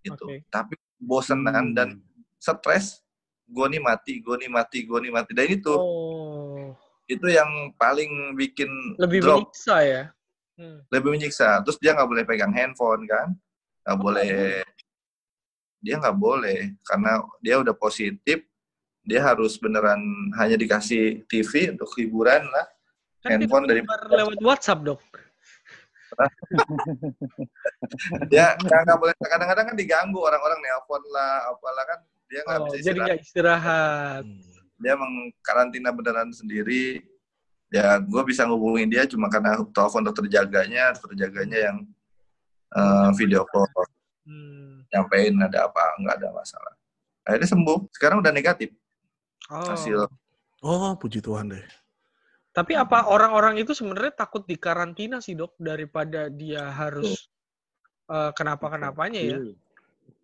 [0.03, 0.25] itu.
[0.27, 0.43] Okay.
[0.51, 1.75] Tapi bosenan hmm.
[1.75, 1.89] dan
[2.37, 3.05] stres
[3.45, 5.31] gue nih mati, gue nih mati, gue nih mati.
[5.37, 6.73] Dan itu, oh.
[7.05, 9.45] itu yang paling bikin lebih drop.
[9.45, 10.03] menyiksa ya.
[10.57, 10.81] Hmm.
[10.89, 11.61] Lebih menyiksa.
[11.61, 13.33] Terus dia nggak boleh pegang handphone kan,
[13.85, 14.01] nggak oh.
[14.01, 14.29] boleh.
[15.85, 18.41] Dia nggak boleh karena dia udah positif.
[19.05, 20.01] Dia harus beneran
[20.41, 22.65] hanya dikasih TV untuk hiburan lah.
[23.21, 25.01] Kan handphone dari lewat WhatsApp dok.
[28.31, 32.77] dia nggak boleh kadang-kadang kan diganggu orang-orang nelpon lah apalah kan dia nggak oh, bisa
[32.77, 32.89] istirahat.
[32.89, 34.23] Jadi nggak istirahat.
[34.25, 34.41] Hmm.
[34.81, 37.05] Dia mengkarantina beneran sendiri.
[37.73, 41.77] Ya, gue bisa ngubungin dia cuma karena telepon dokter jaganya, dokter jaganya yang
[42.73, 43.67] uh, video call.
[44.25, 44.83] Hmm.
[44.89, 46.73] Nyampein ada apa, nggak ada masalah.
[47.25, 47.79] Akhirnya sembuh.
[47.93, 48.73] Sekarang udah negatif.
[49.53, 49.61] Oh.
[49.61, 50.09] Hasil.
[50.65, 51.65] Oh, puji Tuhan deh.
[52.55, 57.27] Tapi apa orang-orang itu sebenarnya takut di karantina sih dok daripada dia harus
[58.07, 59.37] uh, kenapa-kenapanya ya?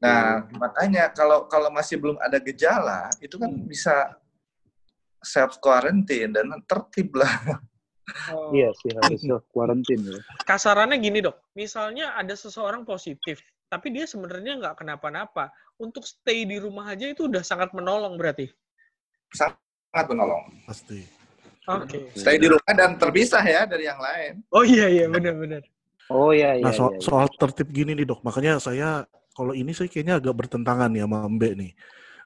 [0.02, 3.68] Nah, makanya kalau kalau masih belum ada gejala, itu kan hmm.
[3.68, 4.16] bisa
[5.22, 7.62] self quarantine dan tertib lah.
[8.34, 8.50] Oh.
[8.56, 10.20] Iya sih harus self quarantine ya.
[10.48, 15.48] Kasarannya gini dok, misalnya ada seseorang positif, tapi dia sebenarnya nggak kenapa-napa,
[15.80, 18.52] untuk stay di rumah aja itu udah sangat menolong berarti.
[19.32, 20.44] Sangat menolong.
[20.68, 21.08] Pasti.
[21.72, 22.12] Oke.
[22.12, 22.20] Okay.
[22.20, 24.44] Stay di rumah dan terpisah ya dari yang lain.
[24.52, 25.64] Oh iya iya benar-benar.
[26.12, 26.68] Oh iya iya.
[26.68, 27.04] Nah so iya, iya.
[27.08, 31.24] soal tertib gini nih dok, makanya saya kalau ini sih kayaknya agak bertentangan ya sama
[31.32, 31.72] Mbak nih.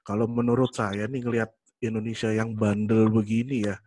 [0.01, 1.53] Kalau menurut saya nih ngelihat
[1.85, 3.77] Indonesia yang bandel begini ya,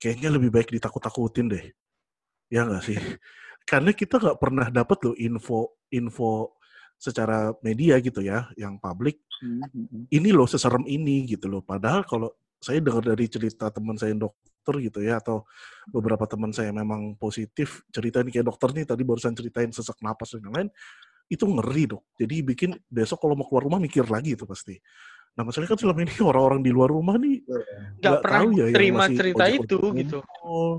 [0.00, 1.64] kayaknya lebih baik ditakut-takutin deh.
[2.48, 2.96] Ya nggak sih?
[3.70, 6.56] Karena kita nggak pernah dapat loh info info
[6.96, 10.04] secara media gitu ya, yang publik, Hmm, hmm, hmm.
[10.16, 11.60] ini loh seserem ini gitu loh.
[11.60, 15.44] Padahal kalau saya dengar dari cerita teman saya yang dokter gitu ya, atau
[15.92, 20.00] beberapa teman saya yang memang positif, cerita ini kayak dokter nih tadi barusan ceritain sesak
[20.00, 20.68] napas dan lain-lain,
[21.28, 22.02] itu ngeri dok.
[22.16, 24.80] Jadi bikin besok kalau mau keluar rumah mikir lagi itu pasti.
[25.36, 27.62] Nah masalahnya kan selama ini orang-orang di luar rumah nih Nggak
[28.00, 30.18] nggak pernah tahu ya yang terima masih cerita ojek-ojek itu gitu.
[30.24, 30.70] ngumpul.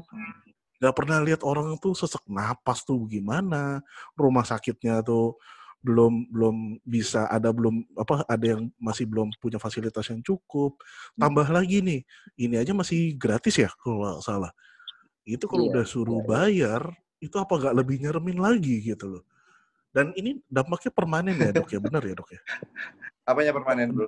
[0.77, 3.81] Nggak pernah lihat orang tuh sesak napas tuh gimana,
[4.17, 5.37] rumah sakitnya tuh
[5.81, 10.81] belum belum bisa ada belum apa ada yang masih belum punya fasilitas yang cukup.
[11.15, 12.01] Tambah lagi nih,
[12.37, 14.51] ini aja masih gratis ya kalau nggak salah.
[15.27, 16.29] Itu kalau Iya, udah suruh iya, iya.
[16.31, 16.83] bayar,
[17.21, 19.23] itu apa nggak lebih nyeremin lagi gitu loh.
[19.93, 22.41] Dan ini dampaknya permanen ya dok ya, benar ya dok ya?
[23.25, 24.07] Apanya permanen, Bro?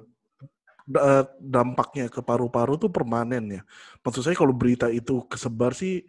[0.89, 3.61] Da- dampaknya ke paru-paru tuh permanen ya.
[4.01, 6.05] Maksud saya kalau berita itu kesebar sih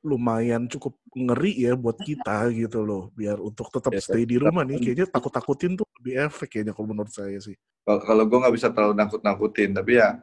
[0.00, 3.12] lumayan cukup ngeri ya buat kita gitu loh.
[3.12, 6.88] Biar untuk tetap Ya, stay di rumah nih, kayaknya takut-takutin tuh lebih efek kayaknya kalau
[6.88, 7.56] menurut saya sih.
[7.84, 10.20] Kalau kalau gue nggak bisa terlalu nakut-nakutin, tapi ya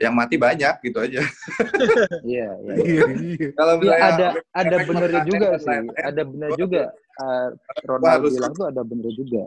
[0.00, 1.20] yang mati banyak gitu aja.
[2.24, 2.74] Iya, iya.
[2.88, 3.02] Iya,
[3.36, 3.48] iya.
[3.52, 6.82] Kalau Iya misalnya ada ada benernya juga sih, ada bener juga.
[7.20, 7.48] Uh,
[7.84, 9.44] Ronald harus bilang tuh ada bener juga.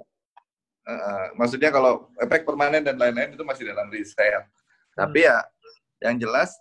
[0.84, 4.44] Eh, maksudnya kalau efek permanen dan lain-lain itu masih dalam riset.
[4.94, 5.30] Tapi Hmm.
[5.32, 5.38] ya
[6.04, 6.60] yang jelas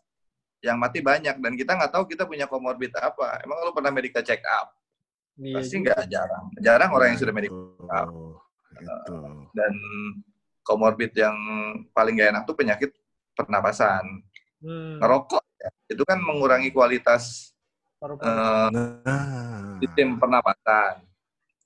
[0.63, 3.43] yang mati banyak dan kita nggak tahu kita punya komorbid apa.
[3.43, 4.71] Emang lo pernah medical check up?
[5.37, 6.45] Iya Pasti nggak jarang.
[6.63, 8.09] Jarang orang yang sudah medical Gitu, up.
[8.73, 9.15] gitu.
[9.53, 9.73] dan
[10.63, 11.37] komorbid yang
[11.93, 12.91] paling gak enak tuh penyakit
[13.35, 14.23] pernapasan.
[14.63, 17.53] Hmm, Ngerokok ya, itu kan mengurangi kualitas
[17.99, 18.31] paru-paru.
[18.31, 21.03] eh, Nah, sistem pernapasan.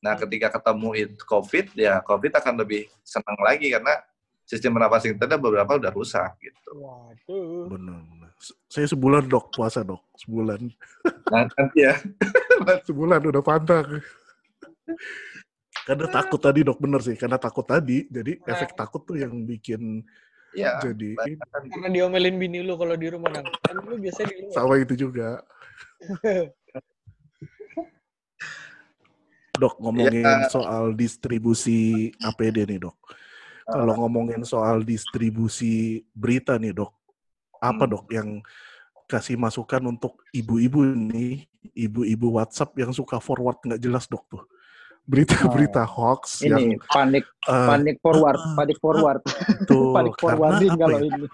[0.01, 4.01] Nah, ketika ketemu itu COVID, ya COVID akan lebih senang lagi karena
[4.45, 6.71] sistem pernapasan kita ada beberapa udah rusak gitu.
[6.81, 7.71] Waduh.
[7.71, 8.26] benar.
[8.68, 10.61] Saya sebulan dok puasa dok, sebulan.
[11.32, 11.97] Nah, nanti ya,
[12.89, 14.01] Sebulan udah pantang.
[15.82, 20.05] Karena takut tadi dok bener sih, karena takut tadi, jadi efek takut tuh yang bikin
[20.53, 21.16] ya jadi.
[21.72, 23.45] Karena diomelin bini lu kalau di rumah kan.
[23.64, 24.53] Kan lu biasanya di luar.
[24.53, 25.41] sama itu juga.
[29.57, 30.53] Dok ngomongin Ya.
[30.53, 32.97] soal distribusi APD nih dok.
[33.64, 33.99] Kalau Ah.
[33.99, 36.93] ngomongin soal distribusi berita nih dok,
[37.61, 37.93] apa Hmm.
[37.97, 38.29] dok yang
[39.07, 44.43] kasih masukan untuk ibu-ibu nih, ibu-ibu WhatsApp yang suka forward nggak jelas dok tuh.
[45.07, 49.95] Berita-berita hoax yang Ini panik eh, panik forward, ah, panik forward, betul.
[49.97, 51.07] panik Karena forwarding apa kalau ya?
[51.07, 51.27] ini.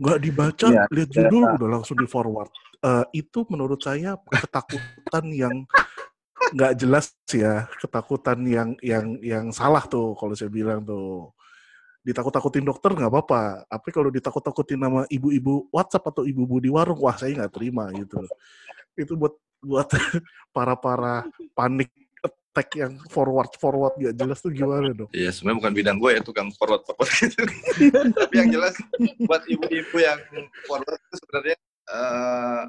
[0.00, 2.50] nggak dibaca, Iya, lihat judul udah langsung di forward.
[2.80, 5.54] Eh, itu menurut saya ketakutan yang
[6.50, 11.30] nggak jelas ya, ketakutan yang yang yang salah tuh kalau saya bilang tuh.
[12.00, 17.12] Ditakut-takutin dokter nggak apa-apa, tapi kalau ditakut-takutin nama ibu-ibu WhatsApp atau ibu-ibu di warung, wah
[17.12, 18.24] saya nggak terima gitu.
[18.96, 19.88] Itu buat buat
[20.56, 21.92] para para panik
[22.24, 25.12] attack yang forward forward nggak jelas tuh gimana dok?
[25.14, 27.44] Iya, sebenarnya bukan bidang gue ya tukang forward forward gitu.
[28.26, 28.74] Tapi yang jelas
[29.28, 30.20] buat ibu-ibu yang
[30.66, 31.56] forward itu sebenarnya,
[31.94, 32.62] eh,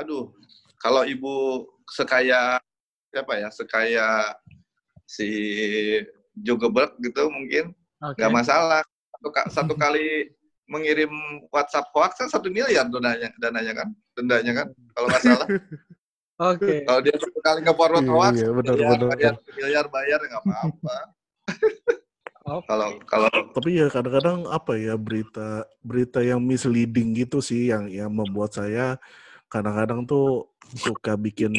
[0.00, 0.32] aduh,
[0.80, 2.56] kalau ibu sekaya
[3.12, 4.06] siapa ya, sekaya
[5.04, 5.28] si
[6.40, 8.18] Zuckerberg gitu mungkin Oke.
[8.22, 8.82] nggak masalah.
[9.14, 10.30] Satu, ka- satu kali
[10.68, 11.10] mengirim
[11.48, 15.48] WhatsApp hoax kan satu miliar dananya, dananya kan, dendanya kan, kalau nggak salah.
[16.54, 16.86] Oke.
[16.86, 19.08] Kalau dia satu kali nge-forward Iya, hoax, iya, benar, miliar, benar.
[19.16, 20.96] bayar, miliar bayar nggak apa-apa.
[22.64, 28.08] Kalau kalau tapi ya kadang-kadang apa ya berita berita yang misleading gitu sih yang yang
[28.08, 28.96] membuat saya
[29.52, 31.52] kadang-kadang tuh suka bikin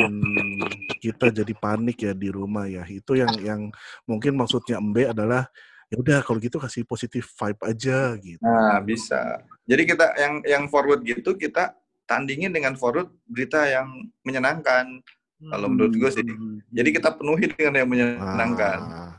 [0.97, 3.61] kita jadi panik ya di rumah ya itu yang yang
[4.09, 5.45] mungkin maksudnya Embe adalah
[5.89, 9.41] ya udah kalau gitu kasih positif vibe aja gitu Nah, bisa.
[9.65, 11.73] Jadi kita yang yang forward gitu kita
[12.05, 13.89] tandingin dengan forward berita yang
[14.21, 15.01] menyenangkan.
[15.39, 16.25] Kalau menurut gue sih.
[16.69, 18.79] Jadi kita penuhi dengan yang menyenangkan.
[18.81, 19.13] Ah,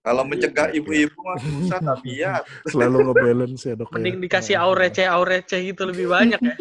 [0.00, 0.78] Kalau mencegah Oke, oke.
[0.86, 2.38] ibu-ibu mah susah tapi ya.
[2.64, 3.94] selalu ngebalance ya dok ya.
[3.98, 6.54] Mending dikasih aurece aurece gitu lebih banyak ya.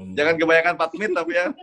[0.00, 0.14] Hmm.
[0.16, 1.46] Jangan kebanyakan 4 menit tapi ya.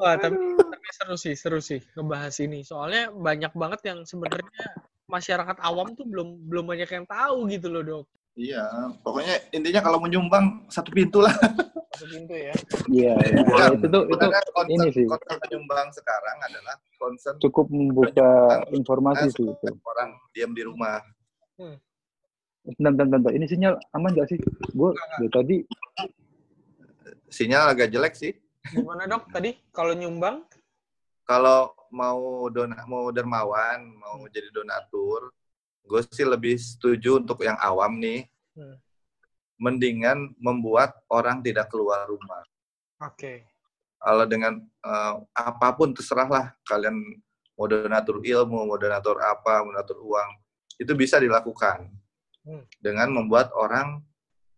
[0.00, 2.64] Wah, tapi, tapi seru sih, seru sih ngebahas ini.
[2.64, 4.64] Soalnya banyak banget yang sebenarnya
[5.06, 8.06] masyarakat awam tuh belum belum banyak yang tahu gitu loh, Dok.
[8.36, 11.32] Iya, pokoknya intinya kalau menyumbang satu pintu lah.
[11.96, 12.52] Satu pintu ya.
[12.92, 13.36] Iya, iya.
[13.40, 13.56] Bukan.
[13.56, 15.06] Ya, itu tuh itu concern, ini sih.
[15.08, 19.68] concern penyumbang sekarang adalah concern cukup membuka informasi sih itu.
[19.88, 21.00] orang diam di rumah.
[22.66, 23.32] Bentar, bentar, bentar.
[23.32, 24.38] Ini sinyal aman nggak sih?
[24.76, 25.56] Gue dari tadi
[27.26, 28.32] Sinyal agak jelek sih.
[28.72, 29.30] Gimana, Dok?
[29.30, 30.42] Tadi kalau nyumbang
[31.26, 35.34] kalau mau dona mau dermawan mau jadi donatur
[35.82, 38.24] gue sih lebih setuju untuk yang awam nih
[38.56, 38.80] Hmm.
[39.60, 42.40] mendingan membuat orang tidak keluar rumah
[43.04, 43.44] Oke.
[44.00, 46.96] kalau dengan uh, apa pun terserahlah kalian
[47.52, 50.30] mau donatur ilmu, mau donatur apa, mau donatur uang,
[50.80, 51.88] itu bisa dilakukan
[52.48, 52.64] hmm.
[52.80, 54.00] dengan membuat orang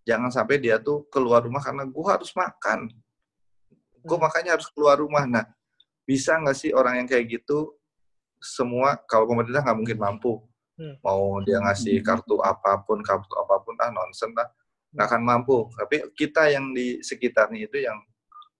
[0.06, 2.86] jangan sampai dia tuh keluar rumah karena gue harus makan,
[4.00, 4.24] gue hmm.
[4.24, 5.24] makanya harus keluar rumah.
[5.26, 5.44] Nah,
[6.08, 7.76] bisa nggak sih orang yang kayak gitu
[8.40, 10.40] semua kalau pemerintah nggak mungkin mampu
[10.78, 11.04] hmm.
[11.04, 14.48] mau dia ngasih kartu apa pun kartu apa pun ah nonsen lah
[14.94, 17.98] nggak akan mampu tapi kita yang di sekitarnya itu yang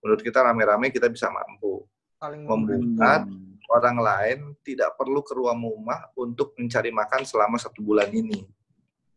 [0.04, 3.64] menurut kita rame-rame kita bisa mampu Paling membuat hmm.
[3.70, 8.42] orang lain tidak perlu ke ruang rumah untuk mencari makan selama satu bulan ini.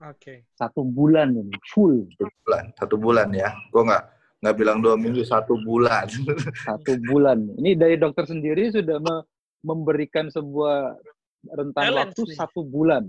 [0.06, 0.22] Oke.
[0.22, 0.38] Okay.
[0.54, 2.06] Satu bulan ini full.
[2.14, 3.50] Satu bulan, satu bulan ya.
[3.74, 4.06] Gue nggak
[4.42, 6.10] nggak bilang dua minggu, satu bulan.
[6.68, 7.46] Satu bulan.
[7.62, 9.22] Ini dari dokter sendiri sudah me
[9.62, 10.98] memberikan sebuah
[11.54, 12.34] rentang Talent waktu sih.
[12.34, 13.06] satu bulan.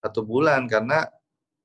[0.00, 1.04] Satu bulan karena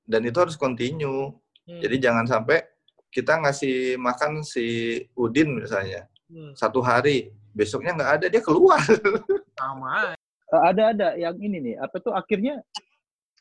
[0.04, 1.32] dan itu harus continue.
[1.64, 1.80] Hmm.
[1.80, 2.60] Jadi jangan sampai
[3.08, 6.52] kita ngasih makan si Udin misalnya hmm.
[6.52, 8.84] satu hari, besoknya nggak ada dia keluar.
[9.60, 10.12] Sama.
[10.52, 12.60] Eh, ada ada yang ini nih, apa tuh akhirnya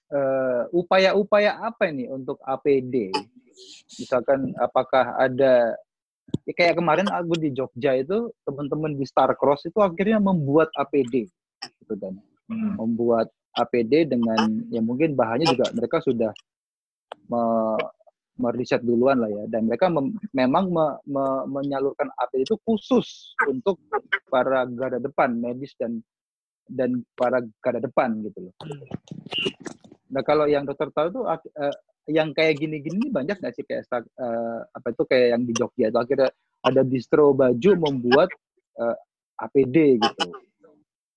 [0.10, 3.14] upaya eh, upaya-upaya apa ini untuk APD?
[4.02, 5.78] Misalkan apakah ada
[6.44, 11.30] ya kayak kemarin aku di Jogja itu teman-teman di Star Cross itu akhirnya membuat APD
[11.62, 12.18] gitu kan.
[12.50, 12.76] Hmm.
[12.76, 16.34] Membuat APD dengan ya mungkin bahannya juga mereka sudah
[17.30, 17.42] me,
[18.34, 23.78] meriset duluan lah ya dan mereka mem memang me me menyalurkan APD itu khusus untuk
[24.34, 26.02] para garda depan medis dan
[26.66, 28.54] dan para garda depan gitu loh.
[30.14, 31.74] Nah kalau yang dokter tahu tuh uh,
[32.06, 33.90] yang kayak gini-gini banyak nggak sih kayak
[34.22, 36.30] uh, apa itu kayak yang di Jogja itu akhirnya
[36.64, 38.30] ada distro baju membuat
[38.80, 38.98] uh, eh,
[39.44, 40.28] APD gitu.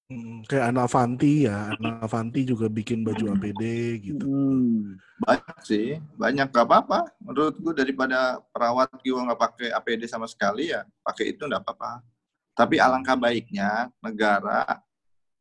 [0.06, 3.62] Hmm, kayak Ana Avanti ya, Ana Avanti juga bikin baju APD
[4.06, 4.22] gitu.
[4.22, 4.94] Hmm.
[5.18, 7.10] Banyak sih, banyak gak apa-apa.
[7.18, 12.06] Menurut gue daripada perawat gue nggak pakai APD sama sekali ya, pakai itu nggak apa-apa.
[12.54, 14.78] Tapi alangkah baiknya negara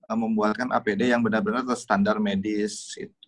[0.09, 3.24] membuatkan APD yang benar-benar standar medis itu.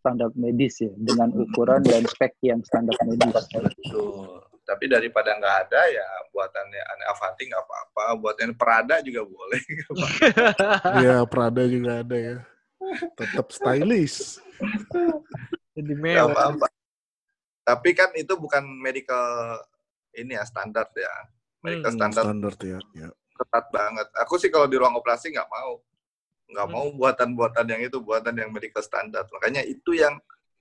[0.00, 3.44] Standar medis ya, dengan ukuran dan spek yang standar medis.
[3.52, 4.40] Betul.
[4.64, 8.04] Tapi daripada nggak ada ya buatannya aneh Avanti nggak apa-apa.
[8.16, 9.60] Buatannya Prada juga boleh.
[11.04, 12.36] Iya Prada juga ada ya.
[13.18, 14.40] Tetap stylish.
[15.76, 16.32] Jadi mewah.
[16.32, 16.66] apa -apa.
[17.60, 19.60] tapi kan itu bukan medical
[20.16, 21.12] ini ya standar ya.
[21.60, 23.08] Medical hmm, standar standar ya, ya.
[23.12, 24.08] Ketat banget.
[24.24, 25.78] Aku sih kalau di ruang operasi nggak mau
[26.50, 26.74] nggak hmm.
[26.74, 30.18] mau buatan-buatan yang itu buatan yang medical standar makanya itu yang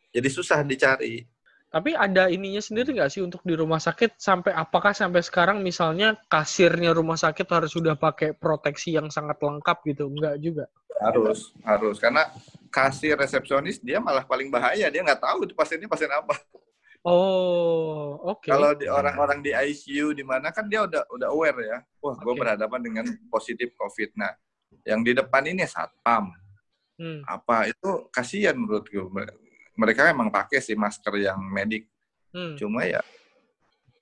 [0.10, 1.26] jadi susah dicari
[1.70, 6.18] tapi ada ininya sendiri nggak sih untuk di rumah sakit sampai apakah sampai sekarang misalnya
[6.26, 10.10] kasirnya rumah sakit harus sudah pakai proteksi yang sangat lengkap gitu?
[10.10, 10.66] Enggak juga.
[10.98, 12.26] Harus, harus karena
[12.74, 16.34] kasir resepsionis dia malah paling bahaya, dia nggak tahu itu pasiennya pasien apa.
[17.06, 18.44] Oh, oke.
[18.44, 18.52] Okay.
[18.52, 21.78] Kalau di orang-orang di ICU di mana kan dia udah udah aware ya.
[22.04, 22.42] Wah, gue okay.
[22.44, 24.20] berhadapan dengan positif COVID.
[24.20, 24.36] Nah,
[24.84, 26.34] yang di depan ini satpam.
[27.00, 27.24] Hmm.
[27.24, 29.06] Apa itu kasihan menurut gue
[29.80, 31.88] mereka emang pakai sih masker yang medik.
[32.36, 32.60] Hmm.
[32.60, 33.00] Cuma ya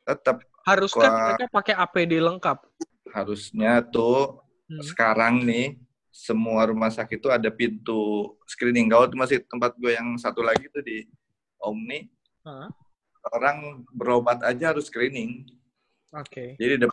[0.08, 2.58] tetap haruskah kan mereka pakai APD lengkap?
[3.12, 4.42] Harusnya tuh
[4.72, 4.82] hmm.
[4.84, 5.78] sekarang nih
[6.18, 8.90] semua rumah sakit itu ada pintu screening.
[8.90, 11.06] Kalau masih tempat gue yang satu lagi tuh di
[11.62, 12.10] Omni,
[12.42, 12.70] huh?
[13.34, 15.46] orang berobat aja harus screening.
[16.18, 16.58] Oke.
[16.58, 16.62] Okay.
[16.62, 16.90] Jadi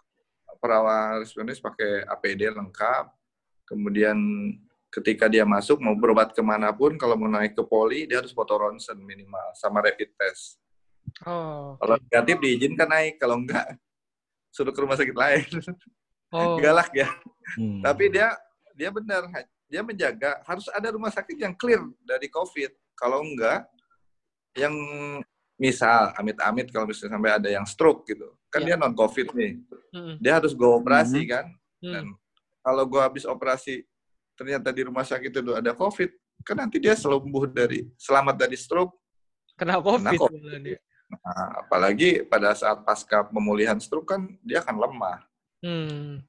[0.61, 3.05] perawat responis pakai APD lengkap,
[3.65, 4.17] kemudian
[4.95, 8.31] ketika dia masuk mau berobat ke mana pun kalau mau naik ke poli dia harus
[8.31, 10.63] foto ronsen minimal sama rapid test.
[11.27, 11.75] Oh.
[11.83, 13.75] Kalau negatif diizinkan naik, kalau enggak
[14.55, 15.49] suruh ke rumah sakit lain.
[16.35, 16.59] Oh.
[16.59, 17.07] Galak ya.
[17.55, 17.79] Hmm.
[17.79, 18.35] Tapi dia
[18.75, 19.23] dia benar
[19.71, 22.75] dia menjaga harus ada rumah sakit yang clear dari COVID.
[22.99, 23.63] Kalau enggak
[24.59, 24.75] yang
[25.55, 28.75] misal amit-amit kalau misalnya sampai ada yang stroke gitu, kan yeah.
[28.75, 29.53] dia non COVID nih,
[29.95, 30.15] hmm.
[30.19, 31.31] dia harus go operasi hmm.
[31.31, 31.47] kan.
[31.79, 31.93] Hmm.
[31.95, 32.05] Dan
[32.65, 33.85] kalau gua habis operasi
[34.35, 36.11] ternyata di rumah sakit itu ada COVID,
[36.43, 38.97] kan nanti dia sembuh dari selamat dari stroke.
[39.55, 40.03] Kena COVID.
[40.03, 40.63] Kena COVID.
[41.15, 45.19] Nah, apalagi pada saat pasca pemulihan stroke kan dia akan lemah.
[45.63, 46.25] Hmm.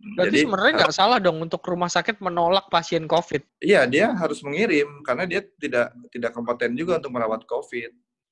[0.00, 3.60] Berarti Jadi, sebenarnya nggak salah dong untuk rumah sakit menolak pasien COVID.
[3.60, 7.90] Iya, dia harus mengirim karena dia tidak tidak kompeten juga untuk merawat COVID.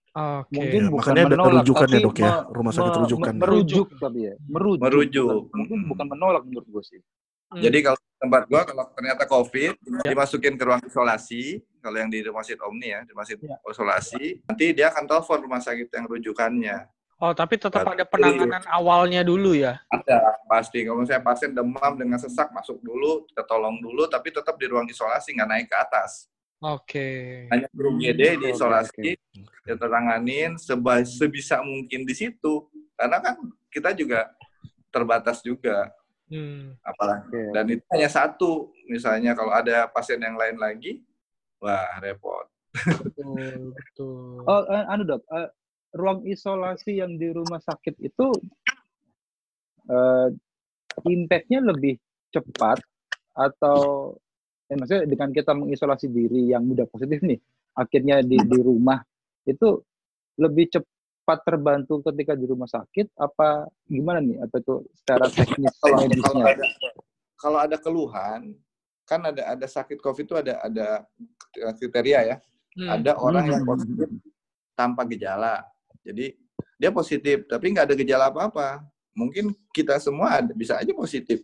[0.09, 0.57] Okay.
[0.57, 3.33] Mungkin ya, bukan menolak, ada rujukan ya dok ya, rumah sakit rujukan.
[3.37, 4.81] Merujuk tapi ya, merujuk.
[4.81, 5.41] Merujuk.
[5.53, 7.01] Mungkin bukan menolak menurut gue sih.
[7.49, 7.65] Hmm.
[7.65, 10.03] Jadi kalau tempat gua kalau ternyata COVID ya.
[10.13, 13.57] dimasukin ke ruang isolasi, kalau yang di rumah sakit Omni ya, di rumah sakit ya.
[13.65, 16.77] isolasi, nanti dia akan telepon rumah sakit yang rujukannya.
[17.19, 19.83] Oh, tapi tetap ada penanganan awalnya dulu ya?
[19.91, 20.87] Ada, pasti.
[20.87, 24.87] Kalau saya pasien demam dengan sesak, masuk dulu, kita tolong dulu, tapi tetap di ruang
[24.87, 26.31] isolasi, nggak naik ke atas.
[26.63, 26.87] Oke.
[26.87, 27.51] Okay.
[27.51, 29.43] Hanya room GD di isolasi, okay.
[29.67, 30.55] kita tanganin
[31.03, 32.71] sebisa mungkin di situ.
[32.95, 33.35] Karena kan
[33.67, 34.31] kita juga
[34.95, 35.91] terbatas juga.
[36.29, 36.77] Hmm.
[36.85, 37.53] Apalagi Oke.
[37.57, 38.73] dan itu hanya satu.
[38.89, 41.01] Misalnya kalau ada pasien yang lain lagi,
[41.61, 42.49] wah repot.
[42.79, 44.45] Betul, betul.
[44.45, 45.49] Oh, eh, anu dok, eh,
[45.97, 48.29] ruang isolasi yang di rumah sakit itu
[49.89, 50.29] eh,
[51.09, 51.97] impact-nya lebih
[52.29, 52.81] cepat
[53.33, 54.13] atau
[54.69, 57.41] eh, maksudnya dengan kita mengisolasi diri yang mudah positif nih,
[57.73, 59.01] akhirnya di di rumah
[59.49, 59.81] itu
[60.37, 60.98] lebih cepat
[61.37, 64.41] terbantu ketika di rumah sakit apa gimana nih?
[64.41, 66.45] Apa itu secara teknis Kalau kalau medisnya?
[66.47, 66.65] ada
[67.35, 68.41] kalau ada keluhan,
[69.05, 70.87] kan ada ada sakit COVID itu ada ada
[71.75, 72.37] kriteria ya.
[72.79, 72.89] Hmm.
[72.97, 73.71] Ada orang yang Hmm.
[73.75, 74.09] positif
[74.73, 75.67] tanpa gejala.
[76.01, 76.39] Jadi
[76.79, 78.81] dia positif tapi nggak ada gejala apa-apa.
[79.13, 81.43] Mungkin kita semua ada, bisa aja positif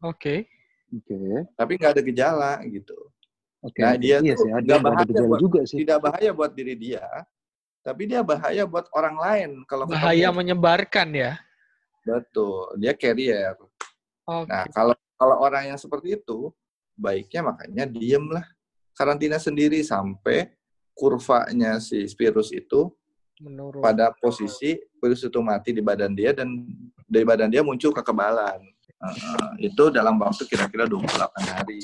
[0.00, 0.44] Oke.
[0.90, 1.16] Oke,
[1.54, 2.98] tapi nggak ada gejala gitu.
[3.62, 3.78] oke.
[3.78, 5.76] Nah, dia iya tuh sih, ada nggak ada bahaya gejala buat- juga sih.
[5.80, 7.04] Tidak bahaya buat diri dia,
[7.80, 9.96] tapi dia bahaya buat orang lain kalau ketemu.
[10.00, 11.32] Bahaya menyebarkan ya.
[12.04, 13.56] Betul, dia carrier.
[14.28, 14.48] Oke.
[14.48, 16.52] Nah, kalau kalau orang yang seperti itu,
[16.96, 18.44] baiknya makanya diem lah.
[18.96, 20.52] Karantina sendiri sampai
[20.92, 22.92] kurvanya si virus itu
[23.40, 23.80] Menurut.
[23.80, 26.68] pada posisi virus itu mati di badan dia dan
[27.08, 28.60] dari badan dia muncul kekebalan.
[29.00, 31.08] Uh, itu dalam waktu kira-kira 28
[31.56, 31.80] hari.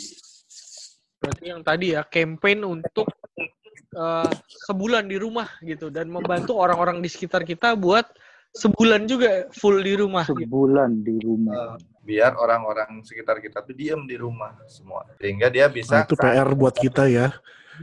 [1.16, 3.08] Berarti yang tadi ya campaign untuk
[3.96, 4.30] eh,
[4.68, 8.04] sebulan di rumah gitu dan membantu orang-orang di sekitar kita buat
[8.52, 10.24] sebulan juga full di rumah.
[10.24, 10.44] gitu.
[10.44, 11.76] Sebulan di rumah.
[12.00, 15.04] Biar orang-orang sekitar kita tuh diem di rumah semua.
[15.16, 17.32] Sehingga dia Nah, bisa itu PR buat kita ya.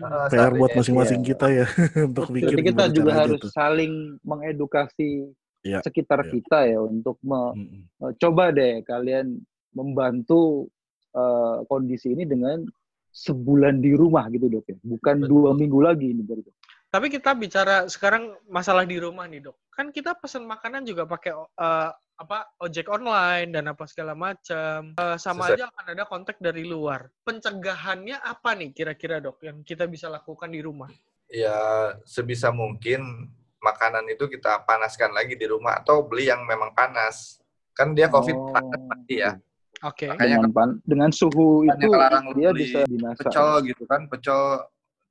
[0.01, 1.27] uh, PR buat masing-masing iya.
[1.29, 1.65] kita ya
[2.09, 3.51] untuk mikir Jadi kita juga harus tuh.
[3.51, 5.29] saling mengedukasi
[5.63, 6.31] Iya, sekitar iya.
[6.33, 7.55] kita ya untuk me-
[8.03, 9.39] eh, coba deh kalian
[9.71, 10.67] membantu
[11.13, 12.65] eh, kondisi ini dengan
[13.13, 15.29] sebulan di rumah gitu dok ya, bukan Betul.
[15.29, 16.41] dua minggu lagi ini baru.
[16.41, 16.55] Dok.
[16.89, 19.57] Tapi kita bicara sekarang masalah di rumah nih dok.
[19.69, 24.93] Kan kita pesan makanan juga pakai eh, apa ojek online dan apa segala macam.
[24.93, 25.57] Eh, sama Sesuai.
[25.57, 27.09] aja akan ada kontak dari luar.
[27.25, 30.89] Pencegahannya apa nih kira-kira dok yang kita bisa lakukan di rumah?
[31.29, 31.57] Ya
[32.05, 37.41] sebisa mungkin makanan itu kita panaskan lagi di rumah atau beli yang memang panas.
[37.73, 39.33] Kan dia COVID Oh, panas pasti ya.
[39.81, 40.05] Oke.
[40.07, 43.19] Makanya Dengan, pan- dengan suhu itu kelarang dia bisa binasa.
[43.19, 44.41] pecel gitu kan, pecel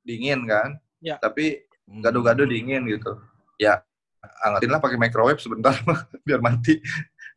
[0.02, 0.78] dingin kan.
[1.02, 1.18] Ya.
[1.18, 1.66] Tapi
[1.98, 3.18] gado-gado dingin gitu.
[3.58, 3.82] Ya
[4.40, 5.74] angetinlah pakai microwave sebentar
[6.26, 6.78] biar mati.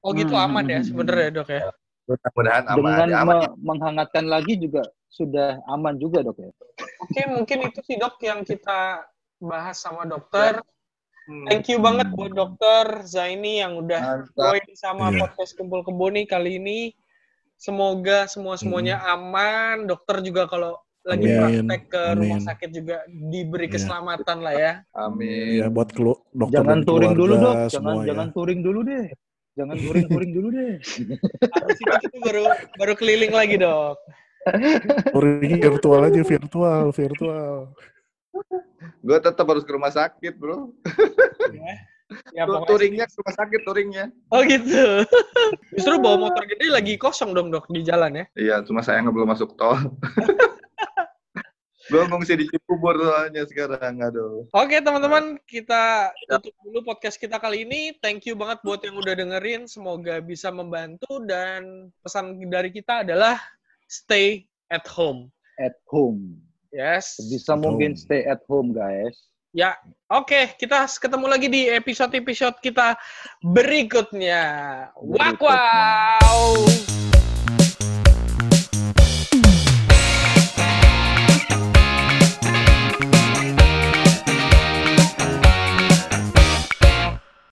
[0.06, 1.62] Oh gitu Hmm, aman ya sebenarnya dok ya.
[2.06, 2.78] Mudah-mudahan aman.
[2.78, 3.36] Dengan Ya, aman.
[3.42, 6.52] me- menghangatkan lagi juga sudah aman juga dok ya.
[7.02, 9.02] Oke mungkin itu sih dok yang kita
[9.42, 10.62] bahas sama dokter.
[11.26, 11.50] Hmm.
[11.50, 15.26] Thank you banget buat dokter Zaini yang udah join sama Iya.
[15.26, 16.94] podcast Kumpul Kebo nih kali ini.
[17.56, 19.88] Semoga semua-semuanya aman.
[19.88, 20.76] Dokter juga kalau
[21.06, 21.70] lagi Amin.
[21.70, 22.48] praktek ke rumah Amin.
[22.50, 23.74] sakit juga diberi Iya.
[23.78, 24.74] keselamatan lah ya.
[24.92, 25.62] Amin.
[25.62, 28.06] Ya buat kelu dokter Jangan touring dulu dok, jangan semua ya.
[28.12, 29.06] jangan touring dulu deh.
[29.56, 30.74] Jangan touring-touring dulu deh.
[31.48, 32.44] Habis itu baru
[32.76, 33.96] baru keliling lagi dok.
[35.16, 37.54] Touring virtual aja virtual, virtual.
[39.00, 40.76] Gue tetap harus ke rumah sakit, bro.
[42.38, 44.06] Ya, pokoknya- touringnya ke rumah sakit, touringnya.
[44.30, 45.02] Oh gitu.
[45.74, 48.26] Justru bawa motor gede lagi kosong dong dok di jalan ya.
[48.38, 49.74] Iya, cuma saya nggak belum masuk tol.
[51.86, 54.50] gue ngungsi di Cibubur soalnya sekarang, aduh.
[54.58, 57.94] Oke teman-teman, kita tutup dulu podcast kita kali ini.
[58.02, 59.70] Thank you banget buat yang udah dengerin.
[59.70, 63.38] Semoga bisa membantu dan pesan dari kita adalah
[63.86, 65.30] stay at home.
[65.62, 66.42] At home.
[66.74, 67.22] Yes.
[67.22, 68.02] Bisa At mungkin home.
[68.02, 69.14] stay at home guys.
[69.56, 69.80] Ya,
[70.12, 70.60] oke.
[70.60, 73.00] Kita ketemu lagi di episode-episode kita
[73.40, 74.44] berikutnya.
[75.00, 76.20] Berikutnya.
[76.20, 77.05] wow.